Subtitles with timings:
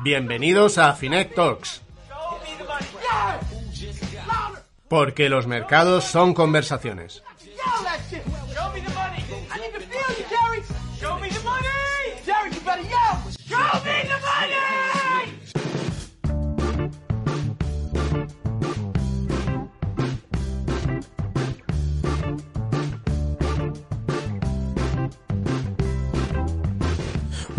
[0.00, 1.80] Bienvenidos a Finec Talks,
[4.88, 7.22] porque los mercados son conversaciones.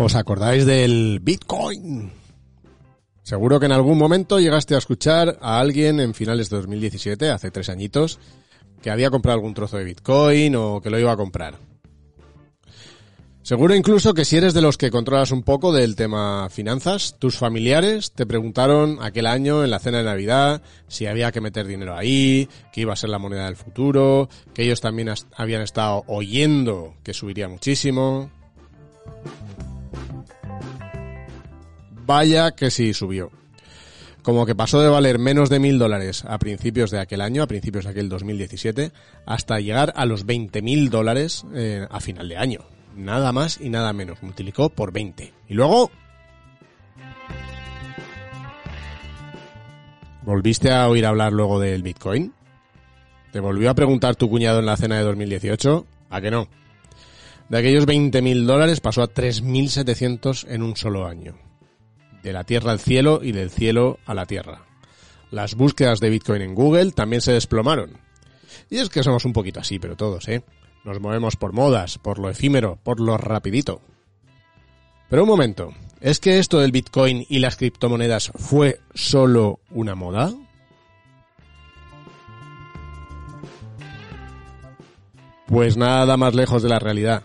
[0.02, 2.10] ¿Os acordáis del Bitcoin?
[3.22, 7.50] Seguro que en algún momento llegaste a escuchar a alguien en finales de 2017, hace
[7.50, 8.18] tres añitos,
[8.80, 11.58] que había comprado algún trozo de Bitcoin o que lo iba a comprar.
[13.42, 17.36] Seguro incluso que si eres de los que controlas un poco del tema finanzas, tus
[17.36, 21.94] familiares te preguntaron aquel año en la cena de Navidad si había que meter dinero
[21.94, 26.94] ahí, que iba a ser la moneda del futuro, que ellos también habían estado oyendo
[27.02, 28.30] que subiría muchísimo.
[32.10, 33.30] Vaya que sí subió.
[34.24, 37.46] Como que pasó de valer menos de mil dólares a principios de aquel año, a
[37.46, 38.90] principios de aquel 2017,
[39.26, 42.62] hasta llegar a los 20 mil dólares eh, a final de año.
[42.96, 44.24] Nada más y nada menos.
[44.24, 45.32] Multiplicó por 20.
[45.50, 45.92] Y luego...
[50.22, 52.34] ¿Volviste a oír hablar luego del Bitcoin?
[53.30, 55.86] ¿Te volvió a preguntar tu cuñado en la cena de 2018?
[56.10, 56.48] ¿A que no?
[57.48, 61.36] De aquellos 20 mil dólares pasó a 3.700 en un solo año
[62.22, 64.62] de la tierra al cielo y del cielo a la tierra.
[65.30, 67.98] Las búsquedas de Bitcoin en Google también se desplomaron.
[68.68, 70.42] Y es que somos un poquito así, pero todos, ¿eh?
[70.84, 73.80] Nos movemos por modas, por lo efímero, por lo rapidito.
[75.08, 80.32] Pero un momento, ¿es que esto del Bitcoin y las criptomonedas fue solo una moda?
[85.46, 87.24] Pues nada más lejos de la realidad.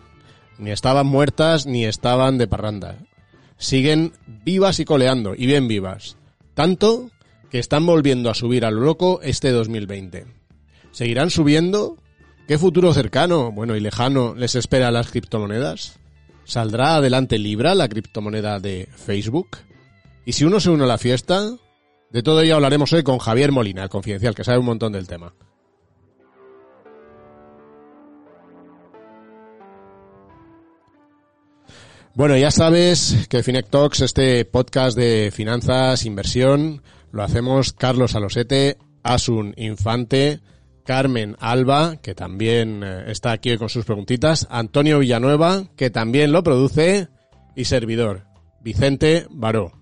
[0.58, 2.98] Ni estaban muertas ni estaban de parranda
[3.58, 6.18] siguen vivas y coleando, y bien vivas.
[6.54, 7.10] Tanto
[7.50, 10.26] que están volviendo a subir a lo loco este 2020.
[10.92, 11.98] ¿Seguirán subiendo?
[12.48, 16.00] ¿Qué futuro cercano, bueno y lejano les espera a las criptomonedas?
[16.44, 19.58] ¿Saldrá adelante Libra, la criptomoneda de Facebook?
[20.26, 21.56] ¿Y si uno se une a la fiesta?
[22.12, 25.08] De todo ello hablaremos hoy con Javier Molina, el confidencial, que sabe un montón del
[25.08, 25.34] tema.
[32.16, 36.82] Bueno, ya sabes que Finec Talks, este podcast de finanzas, inversión,
[37.12, 40.40] lo hacemos Carlos Alosete, Asun Infante,
[40.86, 46.42] Carmen Alba, que también eh, está aquí con sus preguntitas, Antonio Villanueva, que también lo
[46.42, 47.10] produce,
[47.54, 48.24] y servidor,
[48.62, 49.74] Vicente Baró.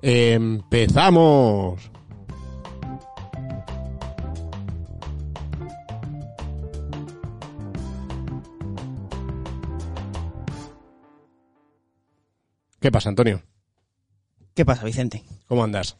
[0.00, 1.90] ¡Empezamos!
[12.80, 13.42] ¿Qué pasa, Antonio?
[14.54, 15.22] ¿Qué pasa, Vicente?
[15.46, 15.96] ¿Cómo andas?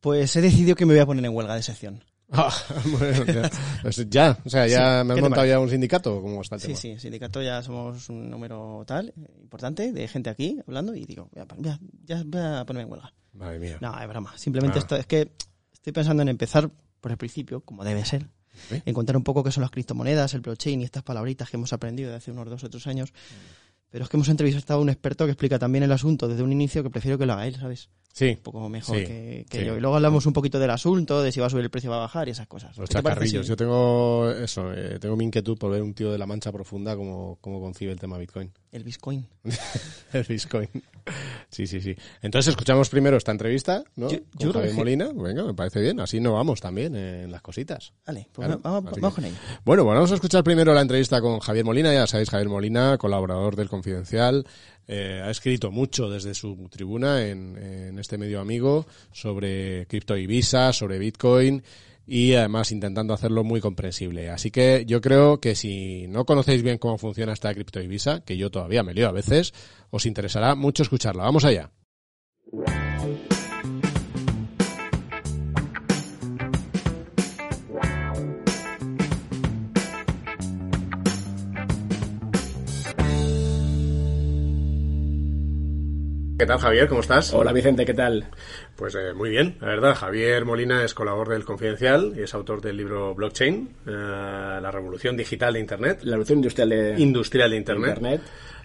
[0.00, 2.04] Pues he decidido que me voy a poner en huelga de sección.
[2.34, 2.50] Ah,
[2.98, 3.50] bueno, ya,
[3.82, 5.48] pues ya, o sea, ya Sí, me has ¿qué te montado parece?
[5.50, 6.78] ya un sindicato, ¿cómo está el Sí, tema?
[6.78, 9.12] sí, sindicato ya somos un número tal,
[9.42, 12.84] importante, de gente aquí hablando y digo, voy a, voy a- ya voy a ponerme
[12.86, 13.12] en huelga.
[13.34, 13.76] Madre mía.
[13.82, 14.32] No, es broma.
[14.38, 14.80] Simplemente Ah.
[14.80, 15.30] esto es que
[15.74, 16.70] estoy pensando en empezar
[17.02, 18.26] por el principio, como debe ser.
[18.70, 18.80] ¿Sí?
[18.86, 22.08] Encontrar un poco qué son las criptomonedas, el blockchain y estas palabritas que hemos aprendido
[22.12, 23.12] de hace unos dos o tres años.
[23.92, 26.50] Pero es que hemos entrevistado a un experto que explica también el asunto desde un
[26.50, 27.88] inicio que prefiero que lo haga él, ¿sabes?
[28.14, 29.64] Sí, Un poco mejor Sí, que, que sí.
[29.64, 29.76] yo.
[29.76, 31.92] Y luego hablamos un poquito del asunto, de si va a subir el precio o
[31.92, 32.76] va a bajar y esas cosas.
[32.76, 33.46] los ¿Qué te parece chacarrillos.
[33.46, 36.94] Yo tengo eso, eh, tengo mi inquietud por ver un tío de la mancha profunda
[36.96, 38.50] cómo, cómo concibe el tema Bitcoin.
[38.70, 39.26] El Bitcoin.
[40.12, 40.68] el Bitcoin.
[41.50, 41.94] Sí, sí, sí.
[42.20, 44.08] Entonces escuchamos primero esta entrevista, ¿no?
[44.10, 45.08] Yo- con yo Javier que- Molina.
[45.14, 45.98] Venga, me parece bien.
[46.00, 47.92] Así no vamos también en las cositas.
[48.06, 49.36] Vale, pues Claro, vamos, así vamos que- con ello.
[49.64, 51.92] Bueno, bueno, vamos a escuchar primero la entrevista con Javier Molina.
[51.94, 54.46] Ya sabéis, Javier Molina, colaborador del Confidencial,
[54.86, 61.00] eh, ha escrito mucho desde su tribuna en, este medio amigo sobre cripto Visa, sobre
[61.00, 61.62] Bitcoin
[62.06, 64.30] y además intentando hacerlo muy comprensible.
[64.30, 68.36] Así que yo creo que si no conocéis bien cómo funciona esta cripto Visa, que
[68.36, 69.52] yo todavía me lío a veces,
[69.90, 71.24] os interesará mucho escucharla.
[71.24, 71.72] Vamos allá.
[86.42, 86.88] ¿Qué tal, Javier?
[86.88, 87.32] ¿Cómo estás?
[87.34, 88.26] Hola Vicente, ¿qué tal?
[88.74, 89.94] Pues eh, muy bien, la verdad.
[89.94, 93.90] Javier Molina es colaborador del Confidencial y es autor del libro Blockchain, eh,
[94.60, 97.90] la revolución digital de Internet, La revolución industrial de industrial de Internet.
[97.90, 98.22] Internet.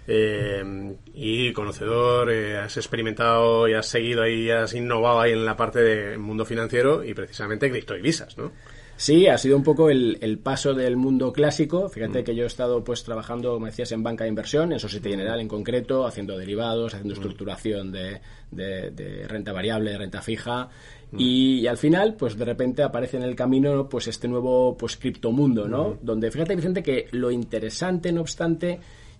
[0.08, 5.56] Eh, y conocedor, eh, has experimentado y has seguido ahí, has innovado ahí en la
[5.56, 8.54] parte del mundo financiero y precisamente cripto y visas, ¿no?
[8.98, 11.88] Sí, ha sido un poco el, el paso del mundo clásico.
[11.88, 15.10] Fíjate que yo he estado pues trabajando, como decías, en banca de inversión, en Societe
[15.12, 18.20] General en concreto, haciendo derivados, haciendo estructuración de,
[18.52, 20.70] de- de renta variable, de renta fija.
[21.16, 24.98] Y, y al final, pues de repente aparece en el camino pues este nuevo pues
[24.98, 25.98] criptomundo, ¿no?
[26.02, 28.80] Donde fíjate, Vicente, que lo interesante, no obstante,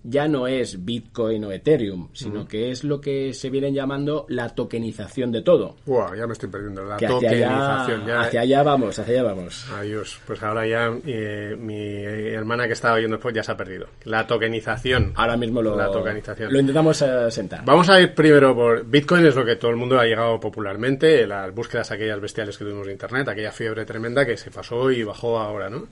[0.10, 4.50] ya no es Bitcoin o Ethereum, sino que es lo que se viene llamando la
[4.50, 5.76] tokenización de todo.
[5.86, 6.86] Buah, ya me estoy perdiendo.
[6.86, 8.02] La Que hacia tokenización.
[8.02, 9.70] allá, ya- hacia allá vamos, hacia allá vamos.
[9.72, 10.20] Adiós.
[10.26, 13.88] Pues ahora ya eh, mi hermana que estaba oyendo después ya se ha perdido.
[14.06, 15.12] La tokenización.
[15.16, 16.52] Ahora mismo lo, La tokenización.
[16.54, 17.66] lo intentamos eh, sentar.
[17.66, 21.28] Vamos a ir primero por Bitcoin, es lo que todo el mundo ha llegado popularmente,
[21.28, 25.04] las búsquedas aquellas bestiales que tuvimos de Internet, aquella fiebre tremenda que se pasó y
[25.04, 25.88] bajó ahora, ¿no?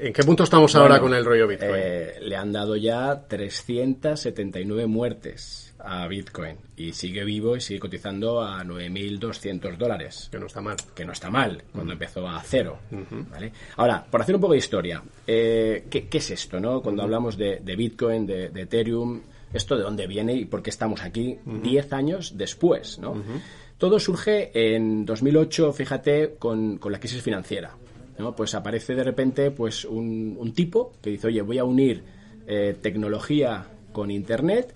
[0.00, 1.72] ¿En qué punto estamos ahora con el rollo Bitcoin?
[1.74, 8.42] eh, le han dado ya 379 muertes a Bitcoin y sigue vivo y sigue cotizando
[8.42, 10.28] a 9.200 dólares.
[10.30, 10.76] que no está mal.
[10.94, 12.78] que no está mal, cuando empezó a cero.
[13.30, 13.52] ¿vale?
[13.76, 16.60] Ahora, por hacer un poco de historia, eh, ¿qué, qué es esto?
[16.60, 19.20] no Cuando hablamos de, de Bitcoin, de, de Ethereum,
[19.52, 22.98] ¿esto de dónde viene y por qué estamos aquí 10 años después?
[22.98, 23.22] ¿no?
[23.78, 27.76] Todo surge en 2008, fíjate, con, con la crisis financiera.
[28.18, 28.34] ¿No?
[28.34, 32.02] Pues aparece de repente pues un, un tipo que dice, oye, voy a unir
[32.46, 34.74] eh, tecnología con Internet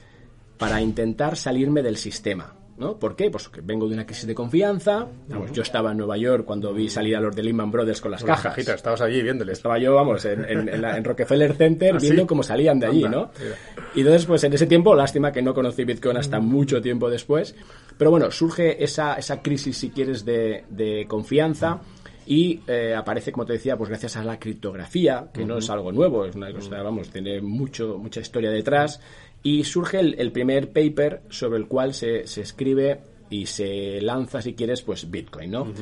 [0.58, 2.54] para intentar salirme del sistema.
[2.78, 2.96] ¿no?
[2.98, 3.30] ¿Por qué?
[3.30, 5.06] Pues que vengo de una crisis de confianza.
[5.28, 8.10] Vamos, Yo estaba en Nueva York cuando vi salir a los de Lehman Brothers con
[8.10, 8.54] las Con las cajas.
[8.54, 9.58] cajitas, estabas allí viéndoles.
[9.58, 12.06] Estaba yo, vamos, en, en- en la- en Rockefeller Center ¿Ah, sí?
[12.06, 13.30] viendo cómo salían de allí, Anda, ¿no?
[13.38, 13.56] mira.
[13.94, 17.54] Y entonces, pues en ese tiempo, lástima que no conocí Bitcoin hasta mucho tiempo después.
[17.98, 21.80] Pero bueno, surge esa, esa crisis, si quieres, de, de confianza.
[22.26, 25.92] Y eh, aparece, como te decía, pues gracias a la criptografía, que no es algo
[25.92, 29.00] nuevo, es una cosa, vamos, tiene mucho, mucha historia detrás.
[29.42, 33.00] Y surge el, el primer paper sobre el cual se, se escribe
[33.32, 35.72] y se lanza, si quieres, pues Bitcoin, ¿no?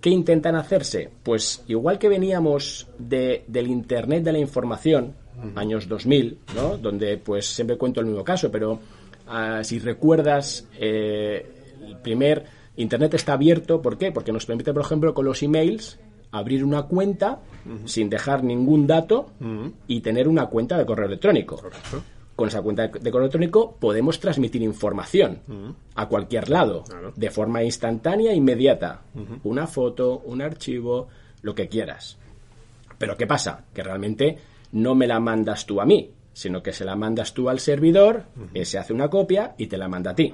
[0.00, 1.10] ¿Qué intentan hacerse?
[1.22, 5.14] Pues igual que veníamos de, del Internet de la información,
[5.56, 6.78] años 2000, ¿no?
[6.78, 8.78] Donde pues siempre cuento el mismo caso, pero
[9.26, 11.44] ah, si recuerdas, eh,
[11.84, 12.44] el primer
[12.80, 14.10] Internet está abierto, ¿por qué?
[14.12, 15.98] Porque nos permite, por ejemplo, con los emails
[16.32, 17.40] abrir una cuenta
[17.84, 19.26] sin dejar ningún dato
[19.86, 21.60] y tener una cuenta de correo electrónico.
[22.36, 25.40] Con esa cuenta de correo electrónico podemos transmitir información
[25.94, 27.12] a cualquier lado Claro.
[27.14, 29.02] de forma instantánea e inmediata.
[29.44, 31.08] Una foto, un archivo,
[31.42, 32.16] lo que quieras.
[32.96, 33.64] Pero ¿qué pasa?
[33.74, 34.38] Que realmente
[34.72, 38.22] no me la mandas tú a mí, sino que se la mandas tú al servidor,
[38.54, 40.32] ese hace una copia y te la manda a ti.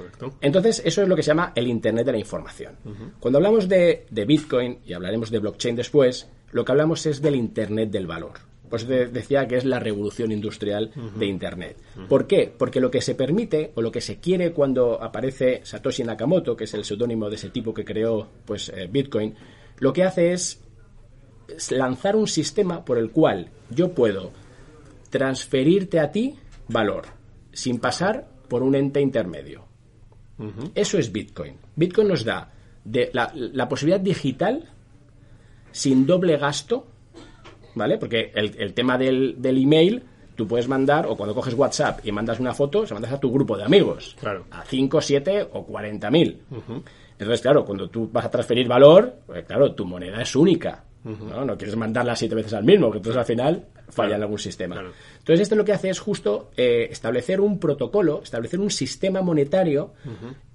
[0.00, 0.34] Correcto.
[0.40, 2.74] Entonces, eso es lo que se llama el Internet de la Información.
[3.20, 7.36] Cuando hablamos de, de Bitcoin, y hablaremos de blockchain después, lo que hablamos es del
[7.36, 8.32] Internet del valor.
[8.68, 11.76] Pues de- decía que es la revolución industrial de Internet.
[12.08, 12.52] ¿Por qué?
[12.56, 16.64] Porque lo que se permite o lo que se quiere cuando aparece Satoshi Nakamoto, que
[16.64, 19.34] es el seudónimo de ese tipo que creó pues, eh, Bitcoin,
[19.80, 20.60] lo que hace es
[21.70, 24.30] lanzar un sistema por el cual yo puedo
[25.10, 26.36] transferirte a ti
[26.68, 27.06] valor
[27.52, 29.64] sin pasar por un ente intermedio.
[30.74, 31.56] Eso es Bitcoin.
[31.76, 32.50] Bitcoin nos da
[32.84, 34.68] de la, la posibilidad digital
[35.70, 36.86] sin doble gasto,
[37.74, 37.98] ¿vale?
[37.98, 40.02] Porque el, el tema del, del email,
[40.36, 43.30] tú puedes mandar, o cuando coges WhatsApp y mandas una foto, se mandas a tu
[43.32, 44.16] grupo de amigos.
[44.18, 44.46] Claro.
[44.50, 46.42] A 5, 7 o 40 mil.
[47.12, 50.84] Entonces, claro, cuando tú vas a transferir valor, pues, claro, tu moneda es única.
[51.04, 51.44] ¿No?
[51.44, 54.76] no quieres mandarla siete veces al mismo, que entonces al final falla en algún sistema.
[54.76, 54.92] Claro.
[55.18, 59.92] Entonces, esto lo que hace es justo eh, establecer un protocolo, establecer un sistema monetario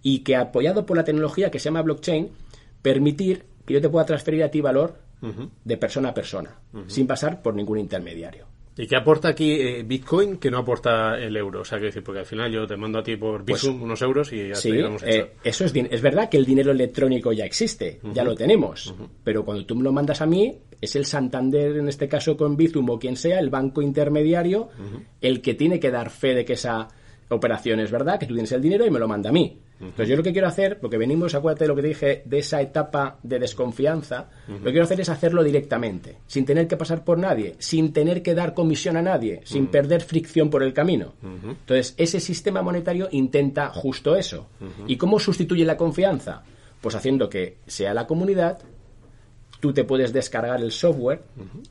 [0.01, 2.29] y que, apoyado por la tecnología que se llama blockchain,
[2.81, 4.96] permitir que yo te pueda transferir a ti valor
[5.63, 8.46] de persona a persona, sin pasar por ningún intermediario.
[8.77, 11.62] ¿Y qué aporta aquí eh, Bitcoin que no aporta el euro?
[11.62, 14.01] O sea, que decir, porque al final yo te mando a ti por Bizum unos
[14.01, 17.32] euros y ya Pues Sí, digamos eh, eso es, es verdad que el dinero electrónico
[17.32, 21.05] ya existe, ya lo tenemos, pero cuando tú me lo mandas a mí, es el
[21.05, 24.70] Santander, en este caso con Bizum o quien sea, el banco intermediario,
[25.22, 26.89] el que tiene que dar fe de que esa
[27.29, 29.58] operación es verdad, que tú tienes el dinero y me lo manda a mí.
[29.79, 32.39] Entonces yo lo que quiero hacer, porque venimos, acuérdate de lo que te dije, de
[32.39, 37.03] esa etapa de desconfianza, lo que quiero hacer es hacerlo directamente, sin tener que pasar
[37.03, 41.13] por nadie, sin tener que dar comisión a nadie, sin perder fricción por el camino.
[41.24, 44.48] Entonces ese sistema monetario intenta justo eso.
[44.88, 46.44] ¿Y cómo sustituye la confianza?
[46.82, 48.60] Pues haciendo que sea la comunidad
[49.59, 51.21] tú te puedes descargar el software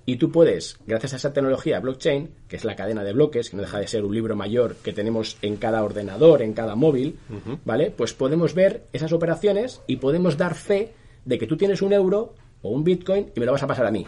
[0.06, 3.56] y tú puedes, gracias a esa tecnología blockchain, que es la cadena de bloques, que
[3.56, 7.18] no deja de ser un libro mayor que tenemos en cada ordenador, en cada móvil,
[7.64, 7.90] ¿vale?
[7.90, 10.92] Pues podemos ver esas operaciones y podemos dar fe
[11.24, 13.86] de que tú tienes un euro o un bitcoin y me lo vas a pasar
[13.86, 14.06] a mí.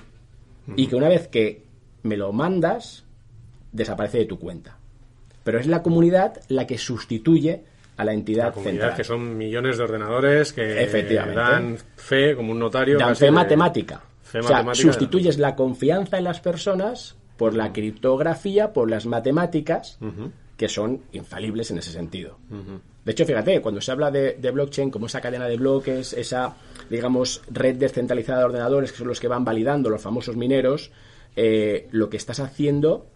[0.74, 1.64] Y que una vez que
[2.02, 3.04] me lo mandas,
[3.72, 4.78] desaparece de tu cuenta.
[5.44, 7.64] Pero es la comunidad la que sustituye
[7.96, 8.96] a la entidad la comunidad central.
[8.96, 11.40] que son millones de ordenadores que Efectivamente.
[11.40, 12.98] dan fe como un notario.
[12.98, 14.02] Dan fe matemática.
[14.22, 19.06] Fe O sea, matemática sustituyes la confianza en las personas por la criptografía, por las
[19.06, 19.98] matemáticas,
[20.56, 22.38] que son infalibles en ese sentido.
[23.04, 26.56] De hecho, fíjate, cuando se habla de, de blockchain como esa cadena de bloques, esa,
[26.90, 30.90] digamos, red descentralizada de ordenadores, que son los que van validando los famosos mineros,
[31.36, 33.06] eh, lo que estás haciendo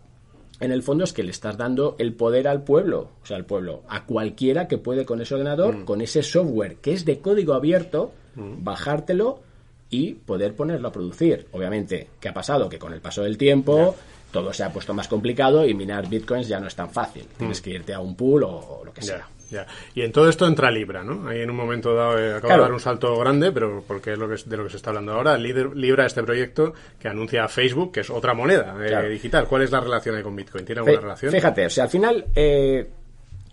[0.60, 3.46] en el fondo es que le estás dando el poder al pueblo, o sea, al
[3.46, 7.54] pueblo, a cualquiera que puede con ese ordenador, con ese software que es de código
[7.54, 9.40] abierto, bajártelo
[9.88, 11.46] y poder ponerlo a producir.
[11.52, 12.68] Obviamente, ¿qué ha pasado?
[12.68, 13.96] Que con el paso del tiempo
[14.30, 17.24] todo se ha puesto más complicado y minar bitcoins ya no es tan fácil.
[17.36, 19.28] Tienes que irte a un pool o, o lo que sea.
[19.50, 19.66] Ya.
[19.94, 21.28] Y en todo esto entra Libra, ¿no?
[21.28, 22.62] Ahí en un momento dado eh, acaba Claro.
[22.62, 24.76] de dar un salto grande, pero porque es lo que es- de lo que se
[24.76, 25.36] está hablando ahora.
[25.36, 29.08] Lider- Libra, este proyecto que anuncia Facebook, que es otra moneda eh, Claro.
[29.08, 29.46] digital.
[29.46, 30.64] ¿Cuál es la relación ahí con Bitcoin?
[30.64, 31.32] ¿Tiene alguna relación?
[31.32, 32.88] Fíjate, o sea, al final eh,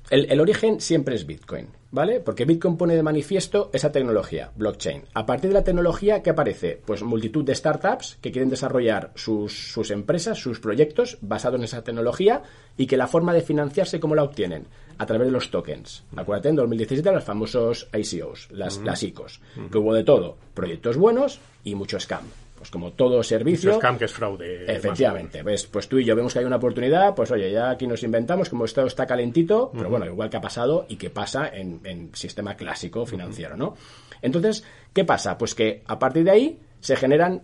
[0.09, 2.21] el, el origen siempre es Bitcoin, ¿vale?
[2.21, 5.03] Porque Bitcoin pone de manifiesto esa tecnología, blockchain.
[5.13, 6.79] A partir de la tecnología, ¿qué aparece?
[6.85, 11.83] Pues multitud de startups que quieren desarrollar sus, sus empresas, sus proyectos basados en esa
[11.83, 12.41] tecnología
[12.77, 14.65] y que la forma de financiarse, ¿cómo la obtienen?
[14.97, 16.03] A través de los tokens.
[16.15, 21.39] Acuérdate, en 2017 los famosos ICOs, las, las ICOs, que hubo de todo, proyectos buenos
[21.63, 22.23] y mucho scam.
[22.57, 23.69] Pues como todo servicio...
[23.69, 24.65] Mucho scam que es fraude.
[24.75, 27.85] Efectivamente, ves, pues tú y yo vemos que hay una oportunidad, pues oye, ya aquí
[27.85, 31.47] nos inventamos, como esto está calentito, pero bueno, igual que ha pasado y que pasa
[31.49, 33.75] en, en sistema clásico financiero, ¿no?
[34.23, 34.63] Entonces,
[34.93, 35.37] ¿qué pasa?
[35.37, 37.43] Pues que a partir de ahí se generan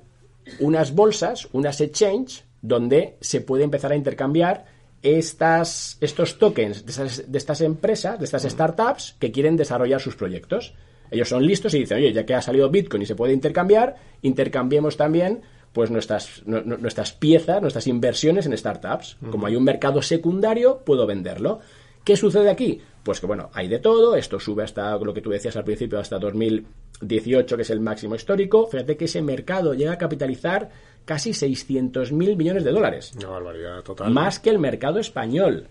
[0.59, 4.65] unas bolsas, unas exchange, donde se puede empezar a intercambiar
[5.03, 10.15] estas, estos tokens de, esas- de estas empresas, de estas startups que quieren desarrollar sus
[10.15, 10.73] proyectos.
[11.11, 13.95] Ellos son listos y dicen, oye, ya que ha salido Bitcoin y se puede intercambiar,
[14.23, 15.41] intercambiemos también
[15.73, 19.17] pues nuestras, nu- nu- nuestras piezas, nuestras inversiones en startups.
[19.29, 21.59] Como hay un mercado secundario, puedo venderlo.
[22.03, 22.81] ¿Qué sucede aquí?
[23.03, 25.99] Pues que bueno, hay de todo, esto sube hasta lo que tú decías al principio,
[25.99, 28.67] hasta 2018, que es el máximo histórico.
[28.67, 30.69] Fíjate que ese mercado llega a capitalizar
[31.05, 34.11] casi 600.000 millones de dólares Una barbaridad total.
[34.11, 35.67] más que el mercado español.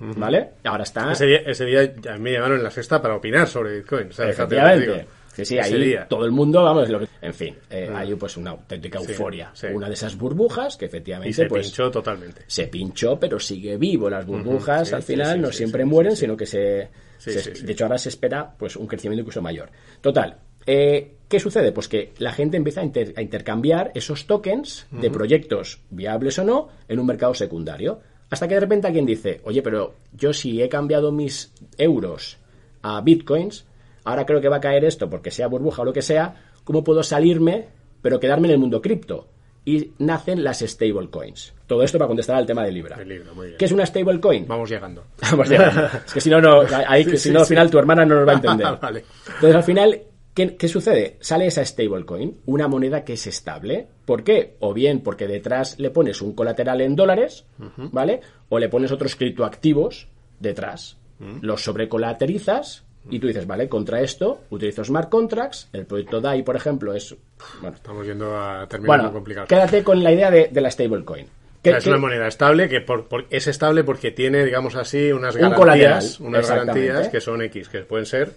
[0.00, 0.50] ¿Vale?
[0.64, 1.10] Ahora está.
[1.12, 4.08] Ese día, ese día me llamaron en la sexta para opinar sobre Bitcoin.
[4.08, 5.06] O sea, Efectivamente.
[5.34, 6.06] Sí, sí, Ese ahí día.
[6.06, 9.50] todo el mundo, vamos, lo que- en fin, eh, hay pues una auténtica euforia.
[9.54, 9.66] sí.
[9.72, 12.42] Una de esas burbujas que efectivamente Y se pues, pinchó totalmente.
[12.46, 14.10] se pinchó, pero sigue vivo.
[14.10, 16.90] Las burbujas sí, al final no siempre mueren, sino que se.
[17.24, 19.70] De hecho, ahora se espera pues un crecimiento incluso mayor.
[20.02, 20.36] Total.
[20.66, 21.72] eh, ¿Qué sucede?
[21.72, 26.44] Pues que la gente empieza a, inter- a intercambiar esos tokens de proyectos viables o
[26.44, 28.00] no en un mercado secundario.
[28.28, 32.36] Hasta que de repente alguien dice, oye, pero yo si he cambiado mis euros
[32.82, 33.64] a bitcoins,
[34.04, 36.34] ahora creo que va a caer esto porque sea burbuja o lo que sea,
[36.64, 37.68] ¿cómo puedo salirme
[38.02, 39.28] pero quedarme en el mundo cripto?
[39.64, 41.54] Y nacen las stablecoins.
[41.66, 42.96] Todo esto para contestar al tema del Libra.
[43.00, 43.58] El Libra, muy bien.
[43.58, 44.46] ¿Qué es una stablecoin?
[44.46, 45.04] Vamos llegando.
[45.30, 45.86] Vamos llegando.
[46.04, 47.54] es que si no, no, ahí, Sí, si sí, no al sí.
[47.54, 48.66] final tu hermana no nos va a entender.
[48.82, 49.04] Vale.
[49.26, 50.02] Entonces al final,
[50.34, 51.16] ¿qué, qué sucede?
[51.20, 53.86] Sale esa stablecoin, una moneda que es estable.
[54.04, 54.56] ¿Por qué?
[54.60, 57.44] O bien porque detrás le pones un colateral en dólares,
[57.76, 58.20] ¿vale?
[58.48, 60.08] O le pones otros criptoactivos
[60.40, 60.96] detrás.
[61.40, 65.68] Los sobrecolaterizas y tú dices, vale, contra esto utilizo smart contracts.
[65.72, 67.14] El proyecto DAI, por ejemplo, es...
[67.60, 69.48] Bueno, Estamos yendo a términos bueno muy complicados.
[69.48, 71.24] quédate con la idea de, de la stablecoin.
[71.26, 71.28] O
[71.62, 75.10] ¿Qué- sea, es una moneda estable que por, por- es estable porque tiene, digamos así,
[75.12, 78.32] unas Un garantías, unas garantías que son X, que pueden ser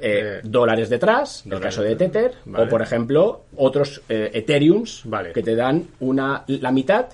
[0.00, 1.96] eh, eh, dólares detrás, en el caso de.
[1.96, 2.64] Tether, Vale.
[2.64, 5.32] o por ejemplo otros eh, Ethereums Vale.
[5.32, 7.06] que te dan una, la mitad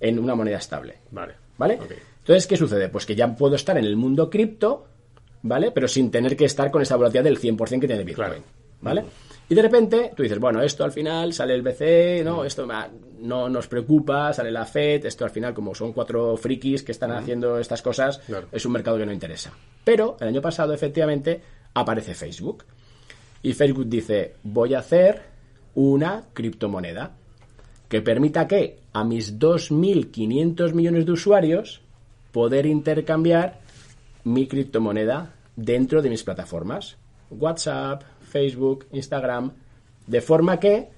[0.00, 0.98] en una moneda estable.
[1.10, 1.34] Vale.
[1.56, 1.78] ¿Vale?
[2.18, 2.88] Entonces, ¿qué sucede?
[2.88, 4.86] Pues que ya puedo estar en el mundo cripto,
[5.42, 5.70] ¿vale?
[5.70, 8.42] Pero sin tener que estar con esa volatilidad del 100% que tiene Bitcoin, Claro.
[8.80, 9.04] ¿vale?
[9.48, 12.24] Y de repente tú dices, bueno, esto al final sale el BCE, Mm.
[12.24, 12.88] no, esto ah,
[13.20, 17.12] no nos preocupa, sale la FED, esto al final como son cuatro frikis que están
[17.12, 18.22] haciendo estas cosas, Mm.
[18.26, 18.46] Claro.
[18.50, 19.52] es un mercado que no interesa.
[19.84, 21.42] Pero el año pasado efectivamente
[21.74, 22.64] aparece Facebook.
[23.42, 25.22] Y Facebook dice, voy a hacer
[25.74, 27.12] una criptomoneda
[27.88, 31.80] que permita que a mis 2.500 millones de usuarios
[32.32, 33.60] poder intercambiar
[34.24, 36.96] mi criptomoneda dentro de mis plataformas.
[37.30, 39.52] WhatsApp, Facebook, Instagram.
[40.06, 40.88] De forma que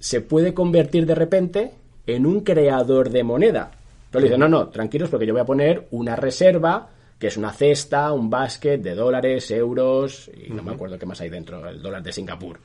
[0.00, 1.72] se puede convertir de repente
[2.06, 3.70] en un creador de moneda.
[4.10, 6.88] Pero le dicen, no, no, tranquilos porque yo voy a poner una reserva,
[7.18, 11.20] que es una cesta, un basket de dólares, euros, y no me acuerdo qué más
[11.20, 12.60] hay dentro, el dólar de Singapur.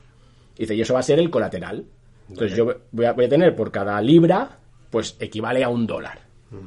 [0.56, 1.84] Y dice, y eso va a ser el colateral.
[2.28, 4.58] Entonces yo voy a, voy a tener por cada libra,
[4.90, 6.20] pues equivale a un dólar,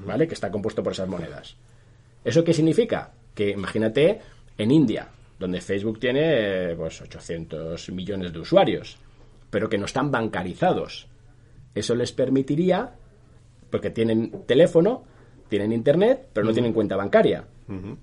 [0.05, 0.27] ¿vale?
[0.27, 1.55] Que está compuesto por esas monedas.
[2.23, 3.13] ¿Eso qué significa?
[3.33, 4.19] Que imagínate
[4.57, 5.07] en India,
[5.39, 8.97] donde Facebook tiene pues 800 millones de usuarios,
[9.49, 11.07] pero que no están bancarizados.
[11.73, 12.95] Eso les permitiría,
[13.69, 15.05] porque tienen teléfono,
[15.49, 17.45] tienen internet, pero no tienen cuenta bancaria,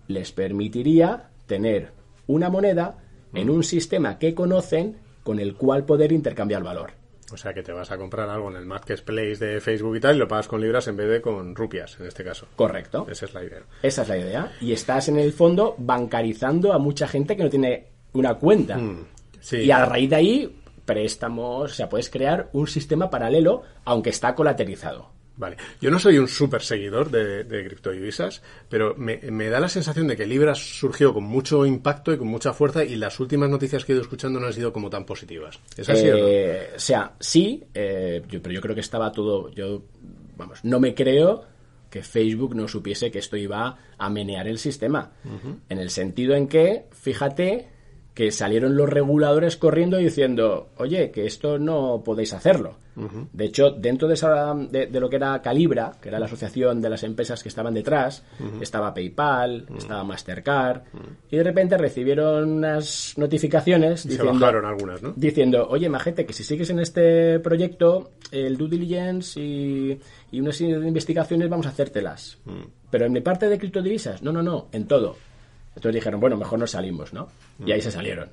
[0.08, 1.92] les permitiría tener
[2.26, 2.98] una moneda
[3.32, 6.92] en un sistema que conocen con el cual poder intercambiar valor.
[7.32, 10.16] O sea que te vas a comprar algo en el marketplace de Facebook y tal
[10.16, 12.46] y lo pagas con libras en vez de con rupias, en este caso.
[12.54, 13.06] Correcto.
[13.10, 13.62] Esa es la idea.
[13.82, 14.52] Esa es la idea.
[14.60, 18.76] Y estás en el fondo bancarizando a mucha gente que no tiene una cuenta.
[18.76, 19.06] Mm,
[19.40, 19.58] Sí.
[19.58, 24.34] Y a raíz de ahí, préstamos, o sea, puedes crear un sistema paralelo, aunque está
[24.34, 25.10] colateralizado.
[25.36, 25.56] Vale.
[25.80, 30.06] Yo no soy un súper seguidor de, de criptodivisas, pero me, me da la sensación
[30.06, 33.84] de que Libra surgió con mucho impacto y con mucha fuerza y las últimas noticias
[33.84, 35.58] que he ido escuchando no han sido como tan positivas.
[35.76, 36.24] ¿Es así o no?
[36.28, 39.50] Eh, o sea, sí, eh, yo- pero yo creo que estaba todo.
[39.50, 39.82] Yo,
[40.36, 41.44] vamos, no me creo
[41.90, 45.12] que Facebook no supiese que esto iba a menear el sistema.
[45.68, 47.68] En el sentido en que, fíjate,
[48.14, 52.76] que salieron los reguladores corriendo diciendo, oye, que esto no podéis hacerlo.
[53.32, 56.80] De hecho, dentro de, esa, de, de lo que era Calibra, que era la asociación
[56.80, 58.22] de las empresas que estaban detrás,
[58.60, 60.82] estaba PayPal, estaba Mastercard,
[61.28, 65.12] y de repente recibieron unas notificaciones diciendo, algunas, ¿no?
[65.16, 70.60] diciendo, oye, majete, que si sigues en este proyecto, el due diligence y, y unas
[70.60, 72.38] investigaciones vamos a hacértelas.
[72.90, 75.16] Pero en mi parte de criptodivisas, no, no, no, en todo.
[75.74, 77.26] Entonces dijeron, bueno, mejor nos salimos, ¿no?
[77.64, 78.30] Y ahí se salieron.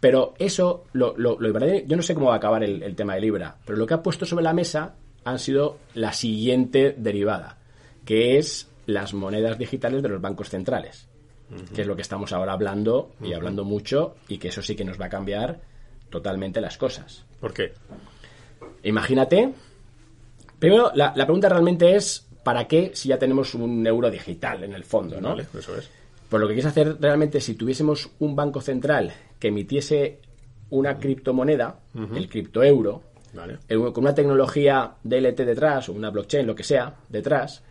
[0.00, 3.14] Pero eso, lo, lo, lo yo no sé cómo va a acabar el, el tema
[3.14, 4.94] de Libra, pero lo que ha puesto sobre la mesa
[5.24, 7.58] han sido la siguiente derivada,
[8.04, 11.08] que es las monedas digitales de los bancos centrales,
[11.74, 14.84] que es lo que estamos ahora hablando y hablando mucho y que eso sí que
[14.84, 15.60] nos va a cambiar
[16.10, 17.24] totalmente las cosas.
[17.40, 17.72] ¿Por qué?
[18.84, 19.52] Imagínate,
[20.60, 24.74] primero la, la pregunta realmente es, ¿para qué si ya tenemos un euro digital en
[24.74, 25.30] el fondo, no?
[25.30, 25.90] Vale, eso es.
[26.28, 30.20] Pues lo que quieres hacer realmente, si tuviésemos un banco central que emitiese
[30.70, 31.80] una criptomoneda,
[32.14, 33.02] el criptoeuro,
[33.32, 33.58] Vale.
[33.68, 37.62] con una tecnología DLT detrás o una blockchain, lo que sea, detrás,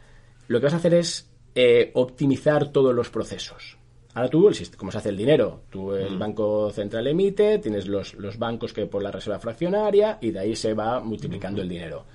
[0.48, 3.78] lo que vas a hacer es eh, optimizar todos los procesos.
[4.14, 8.14] Ahora tú, el como se hace el dinero, tú el Banco Central emite, tienes los,
[8.14, 12.06] los bancos que por la reserva fraccionaria y de ahí se va multiplicando el dinero.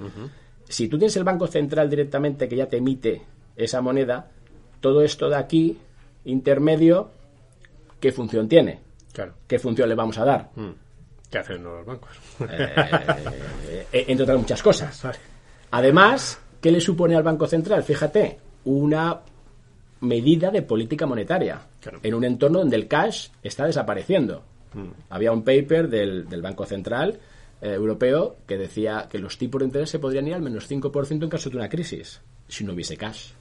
[0.64, 3.20] Si tú tienes el Banco Central directamente que ya te emite
[3.54, 4.30] esa moneda,
[4.80, 5.76] todo esto de aquí,
[6.30, 7.10] intermedio,
[8.00, 8.80] ¿qué función tiene?
[9.12, 9.34] Claro.
[9.46, 10.50] ¿Qué función le vamos a dar?
[11.30, 12.10] ¿Qué hacen los bancos?
[13.92, 15.02] Eh, entre otras muchas cosas.
[15.02, 15.18] Vale.
[15.72, 17.82] Además, ¿qué le supone al Banco Central?
[17.82, 19.20] Fíjate, una
[20.00, 22.00] medida de política monetaria Claro.
[22.02, 24.42] en un entorno donde el cash está desapareciendo.
[25.08, 27.18] Había un paper del, del Banco Central
[27.60, 31.22] eh, Europeo que decía que los tipos de interés se podrían ir al menos 5%
[31.24, 33.32] en caso de una crisis, si no hubiese cash.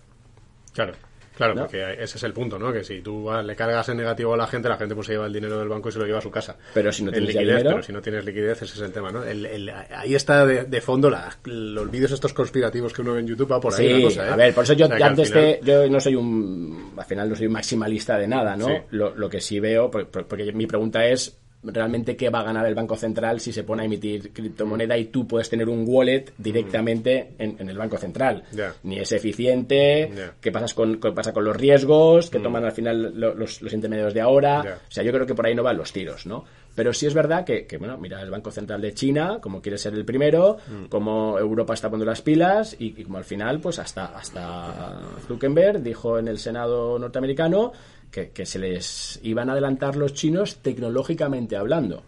[0.73, 0.93] Claro.
[1.39, 1.62] Claro, ¿No?
[1.62, 2.73] porque ese es el punto, ¿no?
[2.73, 5.25] Que si tú le cargas en negativo a la gente, la gente pues se lleva
[5.25, 6.58] el dinero del banco y se lo lleva a su casa.
[6.73, 8.91] Pero si no En tienes liquidez, dinero- Pero si no tienes liquidez, ese es el
[8.91, 9.23] tema, ¿no?
[9.23, 13.21] El- el- ahí está de, de fondo la- los vídeos estos conspirativos que uno ve
[13.21, 14.32] en YouTube, va por ahí Sí, cosa, ¿eh?
[14.32, 16.93] a ver, por eso yo O sea, que antes final- de, yo no soy un,
[16.97, 18.65] al final no soy un maximalista de nada, ¿no?
[18.67, 18.73] Sí.
[18.91, 22.43] Lo, lo que sí veo, por- por- porque mi pregunta es realmente qué va a
[22.43, 25.83] ganar el Banco Central si se pone a emitir criptomoneda y tú puedes tener un
[25.85, 28.43] wallet directamente en, en el Banco Central.
[28.83, 33.13] Ni es eficiente, qué pasas con, qué pasa con los riesgos que toman al final
[33.19, 34.61] lo- los, los intermediarios de ahora.
[34.87, 36.45] O sea, yo creo que por ahí no van los tiros, ¿no?
[36.75, 39.77] Pero sí es verdad que, que, bueno, mira, el Banco Central de China, como quiere
[39.77, 43.79] ser el primero, como Europa está poniendo las pilas y, y como al final, pues
[43.79, 47.73] hasta, hasta Zuckerberg dijo en el Senado norteamericano
[48.11, 52.03] que, que se les iban a adelantar los chinos tecnológicamente hablando.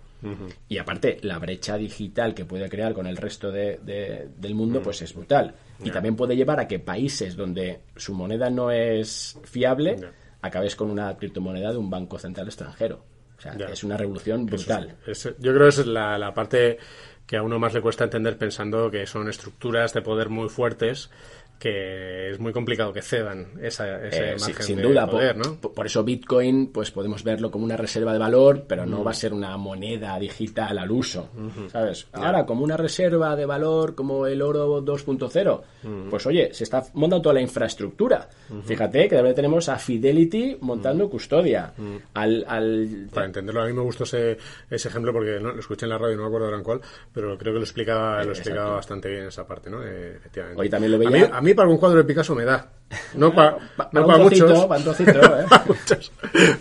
[0.69, 4.79] Y aparte, la brecha digital que puede crear con el resto de- de- del mundo,
[4.83, 5.55] pues es brutal.
[5.83, 10.11] Y también puede llevar a que países donde su moneda no es fiable, Ya.
[10.43, 13.03] acabes con una criptomoneda de un banco central extranjero.
[13.35, 14.95] O sea, es una revolución brutal.
[15.07, 16.77] Es- yo creo que esa es la, la parte
[17.25, 21.09] que a uno más le cuesta entender pensando que son estructuras de poder muy fuertes
[21.61, 25.37] que es muy complicado que cedan esa, ese Eh, margen sin de duda, po- poder,
[25.37, 25.57] ¿no?
[25.61, 29.11] po- por, eso Bitcoin, pues podemos verlo como una reserva de valor, pero no va
[29.11, 31.29] a ser una moneda digital al uso,
[31.71, 32.07] ¿sabes?
[32.13, 35.61] Ahora, como una reserva de valor, como el oro 2.0,
[36.09, 38.27] pues oye, se está montando toda la infraestructura.
[38.65, 41.73] Fíjate que de verdad tenemos a Fidelity montando custodia,
[42.15, 44.37] al, al Para entenderlo, a mí me gustó ese,
[44.69, 45.51] ese ejemplo porque ¿no?
[45.53, 46.81] lo escuché en la radio, no me acuerdo ahora en cuál,
[47.13, 48.75] pero creo que lo explicaba, lo explicaba exacto.
[48.77, 49.83] bastante bien esa parte, ¿no?
[49.83, 50.59] Eh, efectivamente.
[50.59, 52.69] Hoy también lo A veía- mí, a mí para algún cuadro de Picasso me da.
[53.15, 54.65] No, pa- Pa- no para para, un trocito, muchos.
[54.65, 55.45] para un trocito, ¿eh?
[55.49, 56.11] para muchos.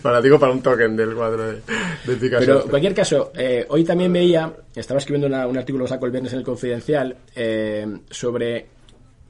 [0.02, 1.60] Para, digo, para un token del cuadro de,
[2.06, 2.38] de Picasso.
[2.46, 6.06] Pero en cualquier caso, eh, hoy también veía, estaba escribiendo una- un artículo que saco
[6.06, 8.66] el viernes en el Confidencial eh, sobre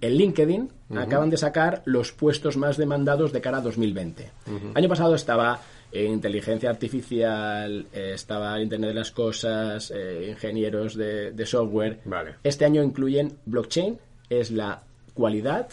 [0.00, 0.70] el LinkedIn.
[0.96, 4.30] Acaban de sacar los puestos más demandados de cara a 2020.
[4.74, 5.60] Año pasado estaba
[5.92, 12.00] inteligencia artificial, eh, estaba Internet de las Cosas, eh, ingenieros de, de software.
[12.04, 12.34] Vale.
[12.42, 15.68] Este año incluyen blockchain, es la cualidad,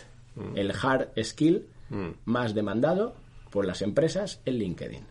[0.55, 1.67] el hard skill
[2.25, 3.15] más demandado
[3.49, 5.05] por las empresas en LinkedIn.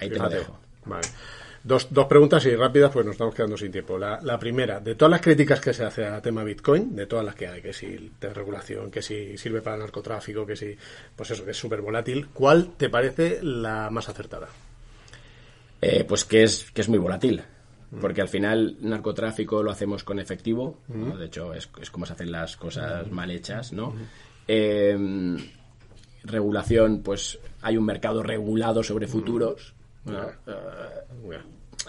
[0.00, 0.58] Ahí te lo dejo.
[0.84, 1.06] Vale.
[1.64, 3.96] Dos, dos preguntas y rápidas, pues nos estamos quedando sin tiempo.
[3.96, 7.24] La, la primera, de todas las críticas que se hace al tema Bitcoin, de todas
[7.24, 10.76] las que hay, que si de regulación, que si sirve para el narcotráfico, que si,
[11.14, 14.48] pues eso, que es súper volátil, ¿cuál te parece la más acertada?
[15.80, 17.44] Eh, pues que es, que es muy volátil.
[18.00, 21.16] Porque al final narcotráfico lo hacemos con efectivo, ¿no?
[21.16, 23.94] de hecho es, es como se hacen las cosas mal hechas, ¿no?
[24.48, 24.96] Eh,
[26.24, 29.74] regulación, pues hay un mercado regulado sobre futuros.
[30.04, 30.22] ¿no?
[30.22, 31.38] Eh,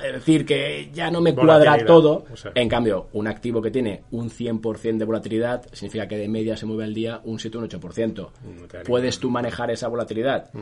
[0.03, 2.25] es decir, que ya no me cuadra todo.
[2.31, 2.51] o sea.
[2.55, 6.65] En cambio, un activo que tiene un 100% de volatilidad significa que de media se
[6.65, 8.15] mueve al día un 7 o un 8%.
[8.15, 10.51] No ¿Puedes tú manejar esa volatilidad?
[10.53, 10.61] Mm.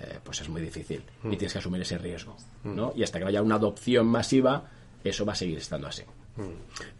[0.00, 2.36] Eh, pues es muy difícil y tienes que asumir ese riesgo.
[2.64, 2.92] ¿no?
[2.96, 4.64] Y hasta que haya una adopción masiva,
[5.04, 6.02] eso va a seguir estando así.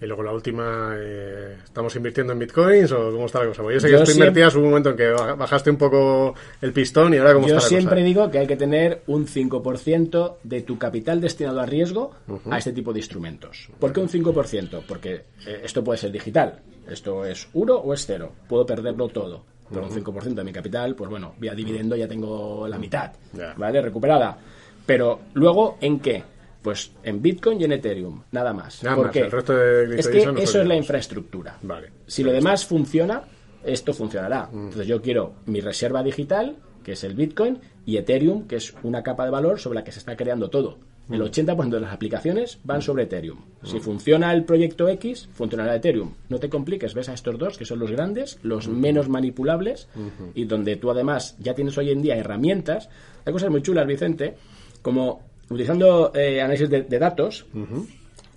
[0.01, 3.62] Y luego la última, eh, ¿estamos invirtiendo en bitcoins o cómo está la cosa?
[3.62, 5.77] Porque yo sé que Yo tú siempre- invertías un momento en que baja- bajaste un
[5.79, 8.05] poco el pistón y ahora cómo Yo está la siempre cosa.
[8.05, 12.12] digo que hay que tener un 5% de tu capital destinado a riesgo
[12.51, 13.71] a este tipo de instrumentos.
[13.79, 14.83] ¿Por qué un 5%?
[14.87, 15.15] Porque
[15.47, 16.61] eh, esto puede ser digital.
[16.88, 18.33] Esto es 1 o es 0.
[18.49, 19.45] Puedo perderlo todo.
[19.71, 23.11] Pero un 5% de mi capital, pues bueno, vía dividendo ya tengo la mitad.
[23.57, 23.81] ¿Vale?
[23.81, 24.37] Recuperada.
[24.85, 26.23] Pero luego, ¿en qué?
[26.62, 28.83] Pues en Bitcoin y en Ethereum, nada más.
[28.85, 31.59] Nada ¿Por más, el resto de es que eso es la infraestructura.
[31.62, 31.90] Vale.
[32.07, 33.22] Si lo demás funciona,
[33.64, 34.48] esto funcionará.
[34.53, 39.03] Entonces yo quiero mi reserva digital, que es el Bitcoin, y Ethereum, que es una
[39.03, 40.79] capa de valor sobre la que se está creando todo.
[41.11, 43.40] El 80% de las aplicaciones van sobre Ethereum.
[43.64, 46.12] Si funciona el proyecto X, funcionará Ethereum.
[46.29, 49.88] No te compliques, ves a estos dos, que son los grandes, los menos manipulables,
[50.35, 52.88] y donde tú además ya tienes hoy en día herramientas.
[53.25, 54.37] Hay cosas muy chulas, Vicente,
[54.81, 57.47] como utilizando eh, análisis de, de datos,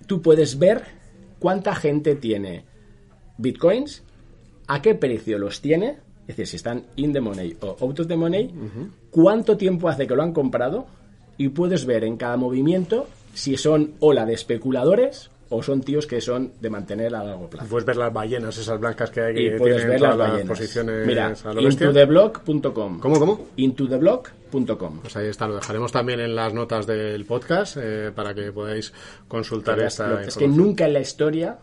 [0.06, 0.82] tú puedes ver
[1.38, 2.64] cuánta gente tiene
[3.38, 4.02] bitcoins,
[4.66, 8.08] a qué precio los tiene, es decir, si están in the money o out of
[8.08, 8.52] the money,
[9.10, 10.86] cuánto tiempo hace que lo han comprado
[11.38, 16.20] y puedes ver en cada movimiento si son ola de especuladores o son tíos que
[16.20, 17.68] son de mantener a largo plazo.
[17.68, 20.48] Puedes ver las ballenas, esas blancas que hay Y que puedes tienen ver las ballenas.
[20.58, 23.00] posiciones Mira, intotheblock.com.
[23.00, 23.46] ¿Cómo, cómo?
[23.56, 25.00] Intotheblock.com.
[25.00, 28.92] Pues ahí está, lo dejaremos también en las notas del podcast eh, para que podáis
[29.28, 31.58] consultar esta Lo- es que nunca en la historia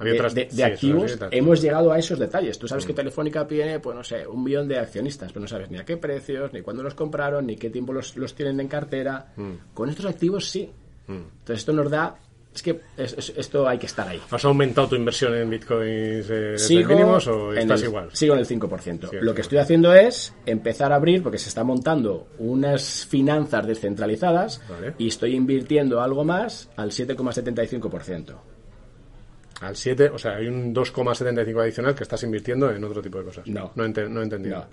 [0.00, 2.58] de, otras- de- de sí, eso activos sí, hemos llegado a esos detalles.
[2.58, 5.70] Tú sabes que Telefónica tiene, pues no sé, un millón de accionistas, pero no sabes
[5.70, 8.68] ni a qué precios, ni cuándo los compraron, ni qué tiempo los, los tienen en
[8.68, 9.32] cartera.
[9.74, 10.70] Con estos activos sí.
[11.08, 12.16] Entonces esto nos da...
[12.54, 14.20] Es que es- es- esto hay que estar ahí.
[14.30, 18.08] ¿Has aumentado tu inversión en bitcoins eh, Sigo mínimos o estás el- igual?
[18.12, 19.08] Sigo en el 5%.
[19.10, 23.64] Sí, Lo que estoy haciendo es empezar a abrir, porque se está montando unas finanzas
[23.66, 24.94] descentralizadas Vale.
[24.98, 28.34] y estoy invirtiendo algo más al 7,75%.
[29.60, 33.24] Al 7, o sea, hay un 2,75 adicional que estás invirtiendo en otro tipo de
[33.24, 33.46] cosas.
[33.46, 33.72] No.
[33.74, 34.56] No, ente- no he entendido.
[34.58, 34.64] No.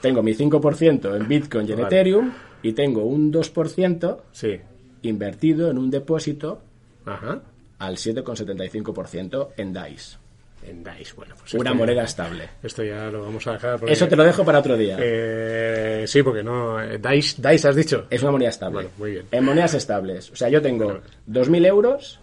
[0.00, 1.86] Tengo mi 5% en Bitcoin y en Vale.
[1.96, 4.58] Ethereum y tengo un 2% Sí.
[5.02, 6.60] invertido en un depósito
[7.06, 7.40] Ajá.
[7.78, 10.16] al 7,75% en DICE.
[10.64, 12.48] En DICE, bueno, pues Una moneda estable.
[12.62, 13.78] Esto ya lo vamos a dejar.
[13.80, 14.96] porque- Eso te lo dejo para otro día.
[15.00, 16.80] Eh, sí, porque no.
[16.80, 18.06] eh, DICE, DICE has dicho.
[18.08, 18.74] Es una moneda estable.
[18.74, 19.26] Bueno, muy bien.
[19.32, 20.30] En monedas estables.
[20.30, 22.20] O sea, yo tengo 2.000 euros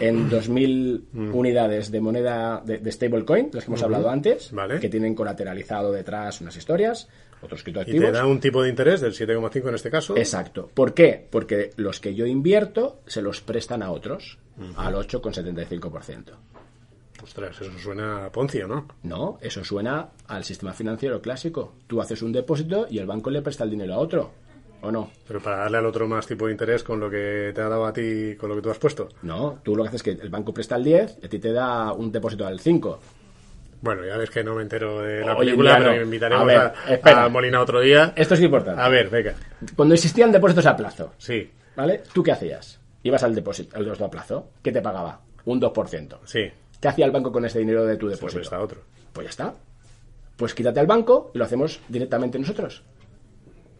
[0.00, 1.34] en 2.000 Mm.
[1.34, 4.80] unidades de moneda de, de stablecoin, las que hemos hablado antes, Vale.
[4.80, 7.08] que tienen colateralizado detrás unas historias,
[7.42, 10.16] otros Y te da un tipo de interés del 7,5 en este caso.
[10.16, 10.70] Exacto.
[10.72, 11.26] ¿Por qué?
[11.30, 14.38] Porque los que yo invierto se los prestan a otros
[14.76, 16.32] al 8,75%.
[17.22, 18.86] Ostras, eso suena a Poncio, ¿no?
[19.02, 21.74] No, eso suena al sistema financiero clásico.
[21.86, 24.30] Tú haces un depósito y el banco le presta el dinero a otro.
[24.82, 25.10] ¿O no?
[25.26, 27.86] Pero para darle al otro más tipo de interés con lo que te ha dado
[27.86, 29.08] a ti, con lo que tú has puesto.
[29.22, 31.38] No, tú lo que haces es que el banco presta el 10 y a ti
[31.38, 32.98] te da un depósito al 5.
[33.80, 36.02] Bueno, ya ves que no me entero de la Hoy película, pero no.
[36.02, 37.24] invitaremos A ver, a, espera.
[37.24, 38.12] a Molina otro día.
[38.16, 38.80] Esto es importante.
[38.80, 39.34] A ver, venga.
[39.76, 42.02] Cuando existían depósitos a plazo, Sí, ¿vale?
[42.12, 42.80] ¿Tú qué hacías?
[43.02, 44.50] Ibas al depósito, al depósito a plazo.
[44.62, 45.20] ¿Qué te pagaba?
[45.44, 46.18] Un 2%.
[46.24, 46.50] sí.
[46.80, 48.42] ¿Qué hacía el banco con ese dinero de tu Pues depósito?
[48.42, 48.82] está otro.
[49.12, 49.54] Pues ya está.
[50.36, 52.82] Pues quítate al banco y lo hacemos directamente nosotros.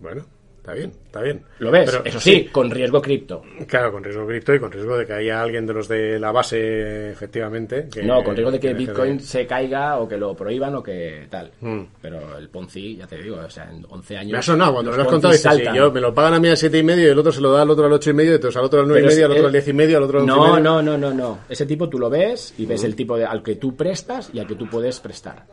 [0.00, 0.24] Bueno,
[0.66, 1.42] está bien, está bien.
[1.60, 1.88] ¿Lo ves?
[1.88, 3.42] Pero, Eso sí, con riesgo cripto.
[3.68, 6.32] Claro, con riesgo cripto y con riesgo de que haya alguien de los de la
[6.32, 7.88] base, efectivamente.
[7.88, 11.26] que- No, con riesgo de que Bitcoin se caiga o que lo prohíban o que
[11.30, 11.52] tal.
[11.60, 11.82] Mm.
[12.02, 14.32] Pero el Ponzi, ya te digo, o sea, en 11 años...
[14.32, 15.32] Me ha sonado cuando me lo has contado.
[15.32, 17.30] Dices, sí, yo me lo pagan a mí al siete y medio y el otro
[17.30, 19.04] se lo da al otro al ocho y medio, entonces al otro al nueve y
[19.04, 20.98] Pero medio, al otro al diez y medio, al otro al y No, no, no,
[20.98, 21.38] no, no.
[21.48, 24.40] Ese tipo tú lo ves y ves el tipo de, al que tú prestas y
[24.40, 25.44] al que tú puedes prestar.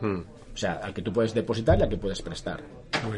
[0.54, 2.62] O sea, al que tú puedes depositar y al que puedes prestar.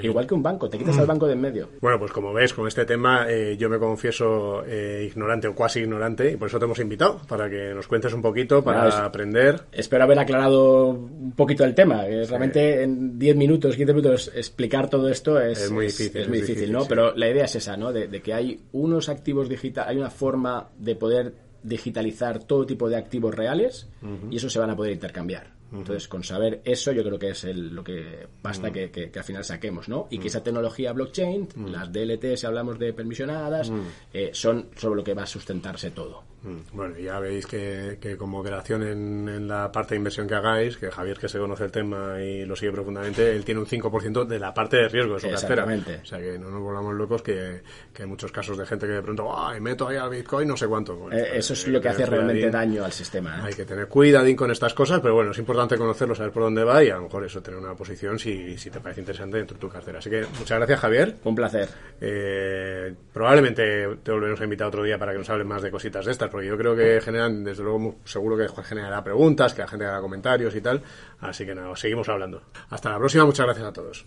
[0.02, 1.70] Igual que un banco, te quitas al banco de en medio.
[1.82, 5.82] Bueno, pues como ves, con este tema eh, yo me confieso eh, ignorante o cuasi
[5.82, 8.96] ignorante y por eso te hemos invitado, para que nos cuentes un poquito, para Bueno,
[8.96, 9.62] es- aprender.
[9.74, 12.06] Espero haber aclarado un poquito el tema.
[12.06, 16.16] que Realmente en 10 minutos, 15 minutos explicar todo esto es, Es muy difícil, es
[16.24, 16.82] es muy difícil, difícil, ¿no?
[16.82, 16.88] sí.
[16.90, 17.92] Pero la idea es esa, ¿no?
[17.92, 22.88] De, de que hay unos activos digitales, hay una forma de poder digitalizar todo tipo
[22.90, 23.90] de activos reales
[24.30, 25.55] y eso se van a poder intercambiar.
[25.74, 29.20] Entonces, con saber eso, yo creo que es el- lo que basta que, que- que
[29.20, 30.08] al final saquemos, ¿no?
[30.10, 33.72] Y que esa tecnología blockchain, las DLT, si hablamos de permisionadas,
[34.14, 36.24] eh, son sobre lo que va a sustentarse todo.
[36.46, 40.36] Mm, Bueno, ya veis que, que con moderación en, en la parte de inversión que
[40.36, 43.66] hagáis, que Javier que se conoce el tema y lo sigue profundamente, él tiene un
[43.68, 45.64] 5% de la parte de riesgo de su cartera.
[45.64, 46.00] Exactamente.
[46.04, 47.62] O sea que no nos volvamos locos que,
[47.94, 50.56] que hay muchos casos de gente que de pronto, ay, meto ahí al Bitcoin no
[50.58, 50.96] sé cuánto.
[50.96, 52.72] Bueno, Eh, eso es lo que tener hace realmente cuidadín.
[52.72, 53.38] daño al sistema.
[53.38, 53.42] ¿eh?
[53.46, 56.64] Hay que tener cuidadín con estas cosas, pero bueno, es importante conocerlo, saber por dónde
[56.64, 59.56] va y a lo mejor eso, tener una posición si, si te parece interesante dentro
[59.56, 60.00] de tu cartera.
[60.00, 61.16] Así que muchas gracias, Javier.
[61.24, 61.68] Un placer.
[62.02, 66.06] Eh, probablemente te volveremos a invitar otro día para que nos hables más de cositas
[66.06, 69.70] de estas, porque yo creo que generan, desde luego, seguro que generará preguntas, que la
[69.70, 70.82] gente haga comentarios y tal.
[71.22, 72.42] Así que nada, seguimos hablando.
[72.72, 74.06] Hasta la próxima, muchas gracias a todos.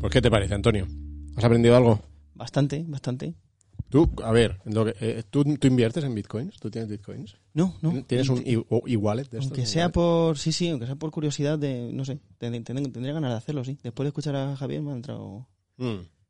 [0.00, 0.86] Pues, ¿qué te parece, Antonio?
[1.36, 2.00] ¿Has aprendido algo?
[2.32, 3.34] Bastante, bastante.
[3.90, 6.58] Tú, a ver, lo que- eh, ¿tú, ¿tú inviertes en bitcoins?
[6.60, 7.36] ¿Tú tienes bitcoins?
[7.54, 8.04] No, no.
[8.04, 9.44] ¿Tienes un e-wallet de estos?
[9.46, 12.92] Aunque ¿Un sea por, sí, sí, aunque sea por curiosidad de, no sé, ten- ten-
[12.92, 13.78] tendría ganas de hacerlo, sí.
[13.82, 15.46] Después de escuchar a Javier me ha entrado
[15.78, 15.86] Mm.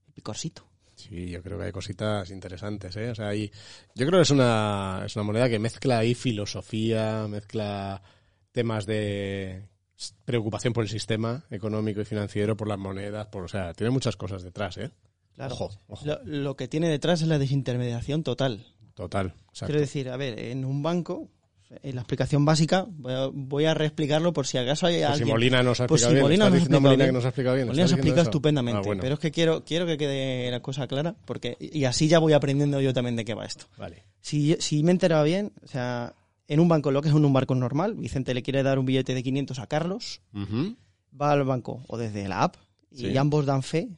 [0.06, 0.64] el picorcito.
[0.94, 3.10] Sí, yo creo que hay cositas interesantes, ¿eh?
[3.10, 3.50] O sea, hay,
[3.94, 8.02] yo creo que es una, es una moneda que mezcla ahí filosofía, mezcla
[8.52, 9.64] temas de
[10.24, 14.16] preocupación por el sistema económico y financiero, por las monedas, por, o sea, tiene muchas
[14.16, 14.90] cosas detrás, ¿eh?
[15.38, 15.54] Claro.
[15.54, 16.04] Ojo, ojo.
[16.06, 18.66] Lo, lo que tiene detrás es la desintermediación total.
[18.94, 19.66] Total, exacto.
[19.66, 21.28] Quiero decir, a ver, en un banco,
[21.82, 25.12] en la explicación básica, voy a, voy a reexplicarlo por si acaso hay Pues si
[25.12, 25.28] alguien...
[25.28, 27.08] Molina nos ha Pues si bien, Molina ¿estás nos ha explicado Molina, bien.
[27.08, 27.66] que nos ha explicado bien?
[27.68, 29.00] Molina estupendamente, Ah, bueno.
[29.00, 32.32] pero es que quiero, quiero que quede la cosa clara, porque y así ya voy
[32.32, 33.66] aprendiendo yo también de qué va esto.
[33.78, 34.02] Vale.
[34.20, 36.14] Si, si me he enterado bien, o sea,
[36.48, 38.86] en un banco, lo que es en un banco normal, Vicente le quiere dar un
[38.86, 40.22] billete de 500 a Carlos,
[41.20, 42.56] va al banco o desde la app
[42.90, 43.16] y Sí.
[43.16, 43.88] ambos dan fe,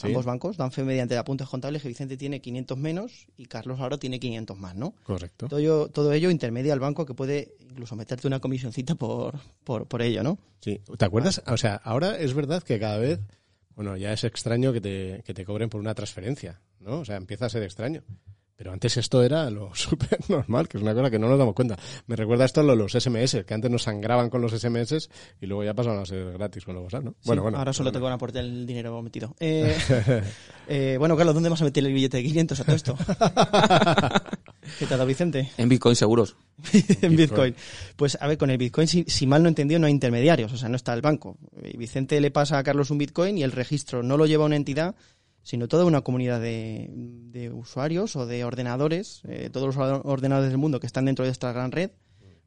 [0.00, 0.06] Sí.
[0.08, 3.98] ambos bancos dan fe mediante apuntes contables que Vicente tiene 500 menos y Carlos ahora
[3.98, 4.94] tiene 500 más, ¿no?
[5.02, 5.48] Correcto.
[5.48, 9.86] Todo ello, todo ello intermedia al banco que puede incluso meterte una comisioncita por, por,
[9.86, 10.38] por ello, ¿no?
[10.60, 10.80] Sí.
[10.96, 11.42] ¿Te acuerdas?
[11.46, 13.20] O sea, ahora es verdad que cada vez,
[13.74, 17.00] bueno, ya es extraño que te, que te cobren por una transferencia, ¿no?
[17.00, 18.02] O sea, empieza a ser extraño.
[18.60, 21.54] Pero antes esto era lo súper normal, que es una cosa que no nos damos
[21.54, 21.78] cuenta.
[22.06, 25.08] Me recuerda esto a lo los SMS, que antes nos sangraban con los SMS
[25.40, 27.14] y luego ya pasaban a ser gratis con los WhatsApp, ¿no?
[27.22, 28.04] Sí, ahora solo te bueno.
[28.04, 29.34] van a aportar el dinero metido.
[29.40, 29.74] Eh,
[30.68, 32.98] eh, bueno, Carlos, ¿dónde vas a meter el billete de 500 a todo esto?
[34.78, 35.50] ¿Qué te ha dado Vicente?
[35.56, 36.36] En Bitcoin seguros.
[37.00, 37.54] en Bitcoin.
[37.96, 40.52] Pues a ver, con el Bitcoin, si, si mal no he entendido, no hay intermediarios,
[40.52, 41.38] o sea, no está el banco.
[41.64, 44.56] Y Vicente le pasa a Carlos un Bitcoin y el registro no lo lleva una
[44.56, 44.96] entidad,
[45.42, 50.58] sino toda una comunidad de, de usuarios o de ordenadores, eh, todos los ordenadores del
[50.58, 51.90] mundo que están dentro de esta gran red,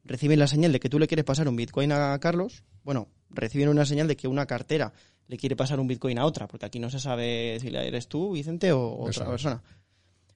[0.04, 3.68] reciben la señal de que tú le quieres pasar un Bitcoin a Carlos, bueno, reciben
[3.68, 4.92] una señal de que una cartera
[5.26, 8.08] le quiere pasar un Bitcoin a otra, porque aquí no se sabe si la eres
[8.08, 9.62] tú, Vicente, o otra Eso persona.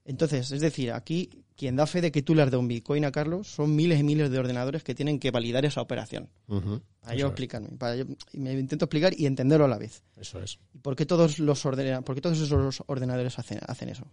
[0.08, 3.04] Entonces, es decir, aquí quien da fe de que tú le has dado un Bitcoin
[3.04, 6.28] a Carlos son miles y miles de ordenadores que tienen que validar esa operación.
[6.48, 6.80] Ujú.
[7.00, 7.30] Para Eso yo es.
[7.32, 10.02] explicarme, para yo- y me intento explicar y entenderlo a la vez.
[10.16, 10.58] Eso es.
[10.74, 14.06] ¿Y por qué todos los ordena- por qué todos esos ordenadores hacen, hacen eso?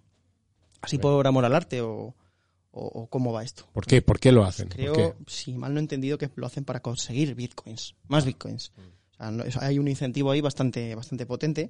[0.81, 2.13] ¿Así por amor al arte o,
[2.71, 3.65] o- o cómo va esto?
[3.71, 4.01] ¿Por qué?
[4.01, 4.67] ¿Por qué lo hacen?
[4.67, 8.71] ¿Por Creo, si mal no he entendido, que lo hacen para conseguir bitcoins, más bitcoins.
[8.75, 8.81] Mm.
[8.81, 11.69] O sea, no- es- hay un incentivo ahí bastante, bastante potente,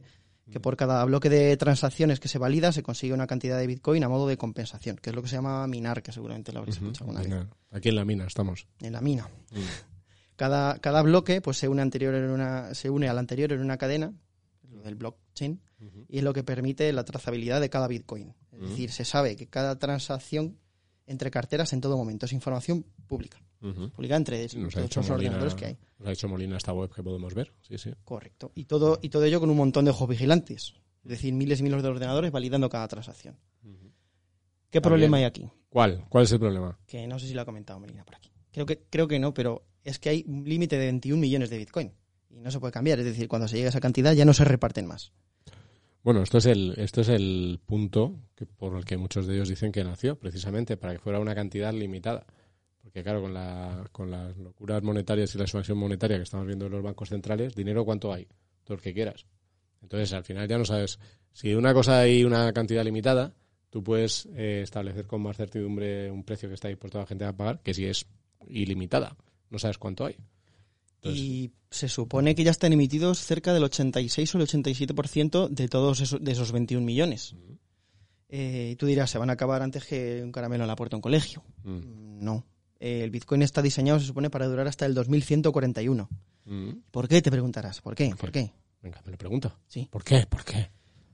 [0.52, 4.04] que por cada bloque de transacciones que se valida se consigue una cantidad de bitcoin
[4.04, 6.78] a modo de compensación, que es lo que se llama minar, que seguramente lo habréis
[6.78, 8.68] escuchado alguna vez, Aquí en la mina estamos.
[8.82, 9.28] en la mina.
[10.36, 13.78] Cada, cada bloque pues se une, anterior en una, se une al anterior en una
[13.78, 14.14] cadena,
[14.70, 15.62] lo del blockchain,
[16.08, 18.36] y es lo que permite la trazabilidad de cada bitcoin.
[18.52, 20.58] Es decir, se sabe que cada transacción
[21.08, 23.42] entre carteras en todo momento es información pública.
[23.74, 25.78] Publicada entre los Molina, ordenadores que hay.
[26.00, 27.52] nos ha hecho Molina esta web que podemos ver.
[27.62, 27.92] Sí, sí.
[28.04, 28.52] Correcto.
[28.56, 30.74] Y todo, y todo ello con un montón de ojos vigilantes.
[31.04, 33.38] Es decir, miles y miles de ordenadores validando cada transacción.
[33.64, 35.24] ¿Qué Está problema bien.
[35.26, 35.50] hay aquí?
[35.70, 36.06] ¿Cuál?
[36.10, 36.78] ¿Cuál es el problema?
[36.86, 38.30] Que no sé si lo ha comentado Molina por aquí.
[38.52, 41.58] Creo que, creo que no, pero es que hay un límite de 21 millones de
[41.58, 41.92] Bitcoin.
[42.30, 43.00] Y no se puede cambiar.
[43.00, 45.14] Es decir, cuando se llega a esa cantidad ya no se reparten más.
[46.04, 49.50] Bueno, esto es el, esto es el punto que, por el que muchos de ellos
[49.50, 52.26] dicen que nació, precisamente para que fuera una cantidad limitada.
[52.86, 56.68] Porque claro, con, la, con las locuras monetarias y la expansión monetaria que estamos viendo
[56.68, 58.28] en los bancos centrales, dinero cuánto hay,
[58.64, 59.26] todo el que quieras.
[59.82, 61.00] Entonces, al final ya no sabes.
[61.34, 63.34] Si de una cosa hay una cantidad limitada,
[63.72, 67.36] tú puedes eh, establecer con más certidumbre un precio que está dispuesto la gente a
[67.36, 68.06] pagar que si es
[68.48, 69.18] ilimitada.
[69.50, 70.16] No sabes cuánto hay.
[70.98, 75.68] Entonces- Y se supone que ya están emitidos cerca del 86 o el 87% de
[75.68, 77.36] todos esos, de esos 21 millones.
[78.30, 80.96] Eh, y tú dirás, se van a acabar antes que un caramelo en la puerta
[80.96, 81.44] de un colegio.
[81.64, 81.72] Mm.
[81.78, 82.46] Mm, No.
[82.80, 86.10] Eh, el Bitcoin está diseñado, se supone, para durar hasta el 2141.
[86.46, 86.70] Mm.
[86.92, 87.22] ¿Por qué?
[87.22, 87.82] Te preguntarás.
[87.82, 88.14] ¿Por qué?
[88.18, 88.52] ¿Por qué?
[88.82, 89.58] Venga, me lo pregunto.
[89.68, 89.88] Sí.
[89.92, 90.26] ¿Por qué?
[90.28, 90.70] ¿Por qué?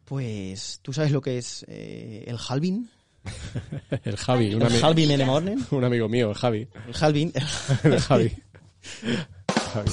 [0.05, 2.89] Pues, ¿tú sabes lo que es eh, el halving?
[4.03, 5.57] El Javi, un, El ami- halving in the morning.
[5.71, 6.67] un amigo mío, el Javi.
[6.87, 7.31] El halving.
[7.83, 8.31] El Javi.
[9.73, 9.91] Javi.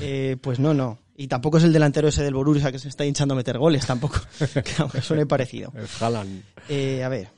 [0.00, 0.98] Eh, pues no, no.
[1.16, 3.86] Y tampoco es el delantero ese del Borussia que se está hinchando a meter goles,
[3.86, 4.20] tampoco.
[4.38, 5.72] que aunque suene parecido.
[5.76, 6.42] El Haaland.
[6.68, 7.28] Eh, a ver.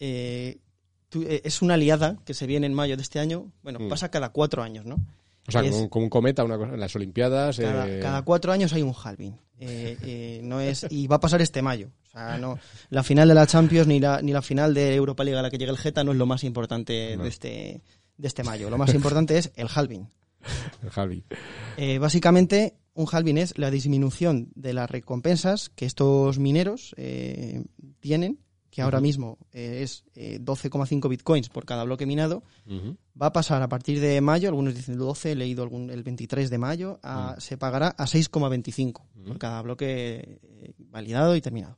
[0.00, 0.58] eh,
[1.12, 3.52] tú- eh, es una aliada que se viene en mayo de este año.
[3.62, 3.88] Bueno, Mm.
[3.88, 4.96] pasa cada cuatro años, ¿no?
[5.46, 6.74] O sea, Es- como, un cometa, una cosa.
[6.74, 7.58] En las Olimpiadas.
[7.58, 9.36] Cada, eh, cada cuatro años hay un halving.
[9.60, 11.90] Eh, no es, y va a pasar este mayo.
[12.08, 12.58] O sea, no,
[12.90, 15.50] la final de la Champions ni la, ni la final de Europa League a la
[15.50, 17.22] que llegue el Geta no es lo más importante No.
[17.24, 17.80] de, este,
[18.16, 18.70] de este mayo.
[18.70, 20.08] Lo más importante es el halving.
[20.96, 21.24] El.
[21.76, 27.62] Eh, básicamente, un halving es la disminución de las recompensas que estos mineros eh,
[28.00, 28.40] tienen,
[28.72, 32.42] que ahora mismo eh, es eh, 12,5 bitcoins por cada bloque minado,
[33.20, 36.48] va a pasar a partir de mayo, algunos dicen 12, he leído algún, el 23
[36.48, 39.24] de mayo, a- se pagará a 6,25 Mm.
[39.26, 41.76] por cada bloque eh, validado y terminado.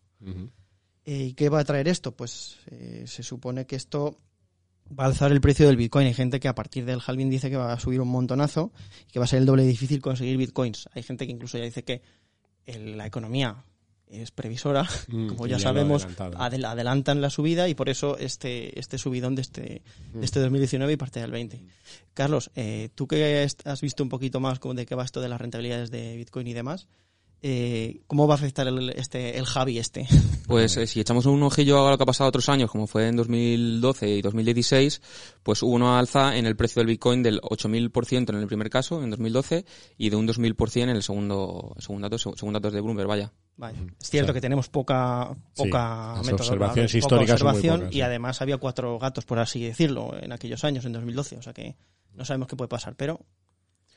[1.04, 2.12] Eh, ¿Y qué va a traer esto?
[2.16, 4.16] Pues eh, se supone que esto
[4.98, 6.07] va a alzar el precio del Bitcoin.
[6.07, 8.72] Hay gente que a partir del halving dice que va a subir un montonazo
[9.09, 10.88] y que va a ser el doble difícil conseguir Bitcoins.
[10.94, 12.02] Hay gente que incluso ya dice que
[12.66, 13.64] el- la economía
[14.22, 18.98] es previsora, Mm, como ya sabemos, adel- adelantan la subida y por eso este, este
[18.98, 20.18] subidón de este, Mm.
[20.20, 21.61] de este 2019 y parte del 20.
[22.14, 25.40] Carlos, eh, tú que has visto un poquito más de qué va esto de las
[25.40, 26.87] rentabilidades de Bitcoin y demás,
[27.42, 30.06] eh, ¿cómo va a afectar el, este, el Javi este?
[30.46, 33.08] Pues eh, si echamos un ojillo a lo que ha pasado otros años, como fue
[33.08, 35.00] en 2012 y 2016,
[35.42, 39.02] pues hubo una alza en el precio del Bitcoin del 8.000% en el primer caso,
[39.02, 39.64] en 2012,
[39.96, 43.32] y de un 2.000% en el segundo, según datos, según datos de Bloomberg, vaya.
[43.56, 43.78] Vaya.
[44.00, 47.96] Es cierto O sea, que tenemos poca, sí, poca observaciones poca históricas observación pocas, y
[47.96, 48.02] sí.
[48.02, 51.38] además había cuatro gatos, por así decirlo, en aquellos años, en 2012.
[51.38, 51.74] O sea que
[52.12, 53.20] no sabemos qué puede pasar, pero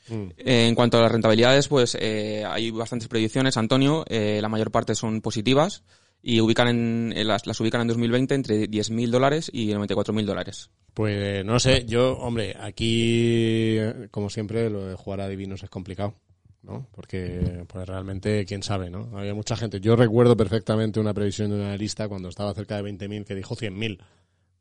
[0.09, 0.29] Mm.
[0.37, 4.71] Eh, en cuanto a las rentabilidades, pues eh, hay bastantes predicciones, Antonio, eh, la mayor
[4.71, 5.83] parte son positivas
[6.21, 10.69] y ubican en, eh, las, las ubican en 2020 entre 10.000 dólares y 94.000 dólares.
[10.93, 13.77] Pues no sé, yo, hombre, aquí,
[14.11, 16.15] como siempre, lo de jugar a divinos es complicado,
[16.63, 16.87] ¿no?
[16.91, 19.11] Porque pues realmente, quién sabe, ¿no?
[19.17, 19.79] Había mucha gente.
[19.79, 23.55] Yo recuerdo perfectamente una previsión de una lista cuando estaba cerca de 20.000 que dijo
[23.55, 23.99] 100.000.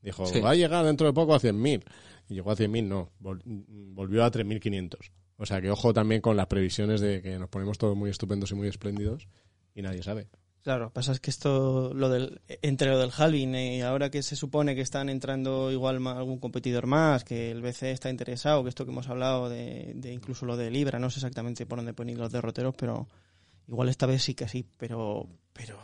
[0.02, 0.40] Dijo, Sí.
[0.40, 1.82] va a llegar dentro de poco a 100.000.
[2.28, 3.10] Y llegó a 100.000, no.
[3.20, 5.10] Vol- volvió a 3.500.
[5.38, 8.50] O sea que ojo también con las previsiones de que nos ponemos todos muy estupendos
[8.52, 9.28] y muy espléndidos
[9.74, 10.28] y nadie sabe.
[10.62, 14.34] claro, pasa es que esto, lo del, entre lo del halving y ahora que se
[14.34, 18.84] supone que están entrando igual algún competidor más, que el BC está interesado, que esto
[18.84, 22.18] que hemos hablado de, de incluso lo de Libra, no sé exactamente por dónde ir
[22.18, 23.06] los derroteros, pero
[23.68, 25.78] igual esta vez sí que sí, pero, pero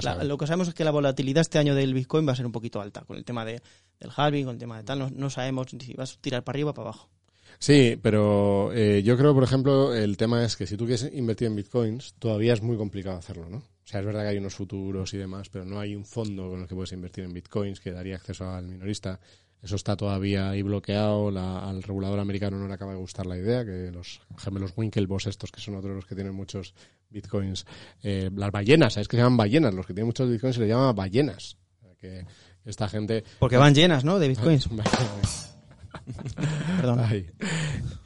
[0.00, 2.46] La- lo que sabemos es que la volatilidad este año del Bitcoin va a ser
[2.46, 3.62] un poquito alta, con el tema de,
[4.00, 6.56] del halving, con el tema de tal, no, no sabemos si vas a tirar para
[6.56, 7.10] arriba o para abajo.
[7.58, 11.48] Sí, pero eh, yo creo, por ejemplo, el tema es que si tú quieres invertir
[11.48, 13.58] en bitcoins, todavía es muy complicado hacerlo, ¿no?
[13.58, 16.48] O sea, es verdad que hay unos futuros y demás, pero no hay un fondo
[16.48, 19.18] con el que puedes invertir en bitcoins que daría acceso al minorista.
[19.62, 21.30] Eso está todavía ahí bloqueado.
[21.30, 25.26] La- al regulador americano no le acaba de gustar la idea, que los gemelos Winklevoss
[25.26, 26.72] estos, que son otros los que tienen muchos
[27.10, 27.66] bitcoins,
[28.02, 29.74] eh, las ballenas, ¿sabes que se llaman ballenas?
[29.74, 31.56] Los que tienen muchos bitcoins se les llama ballenas.
[31.98, 32.24] Que
[32.64, 33.24] esta gente...
[33.38, 34.18] Porque van llenas, ¿no?
[34.18, 34.68] De Bitcoins.
[36.80, 37.00] Perdón.
[37.00, 37.26] Ay.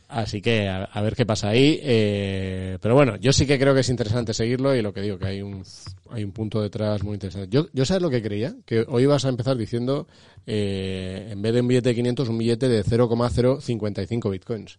[0.09, 1.81] Así que a, a ver qué pasa ahí.
[1.83, 5.19] eh, pero bueno, yo sí que creo que es interesante seguirlo y lo que digo,
[5.19, 5.64] que hay un,
[6.11, 7.49] hay un punto detrás muy interesante.
[7.49, 10.07] Yo, yo sabes lo que creía, que hoy vas a empezar diciendo,
[10.47, 14.79] eh, en vez de un billete de 500, un billete de 0,055 bitcoins.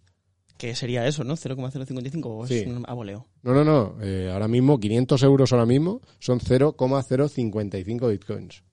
[0.57, 1.35] ¿Qué sería eso, no?
[1.35, 2.63] ¿0,055 o es Sí.
[2.65, 3.27] un aboleo?
[3.43, 3.97] No, no, no.
[4.01, 8.63] eh, ahora mismo, 500 euros ahora mismo son 0,055 bitcoins.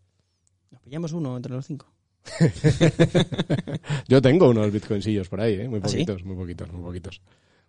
[0.70, 1.92] Nos pillamos uno entre los cinco.
[4.08, 5.68] Yo tengo unos bitcoinsillos por ahí, ¿eh?
[5.68, 5.98] muy ¿Ah, sí?
[5.98, 7.20] poquitos, muy poquitos, muy poquitos.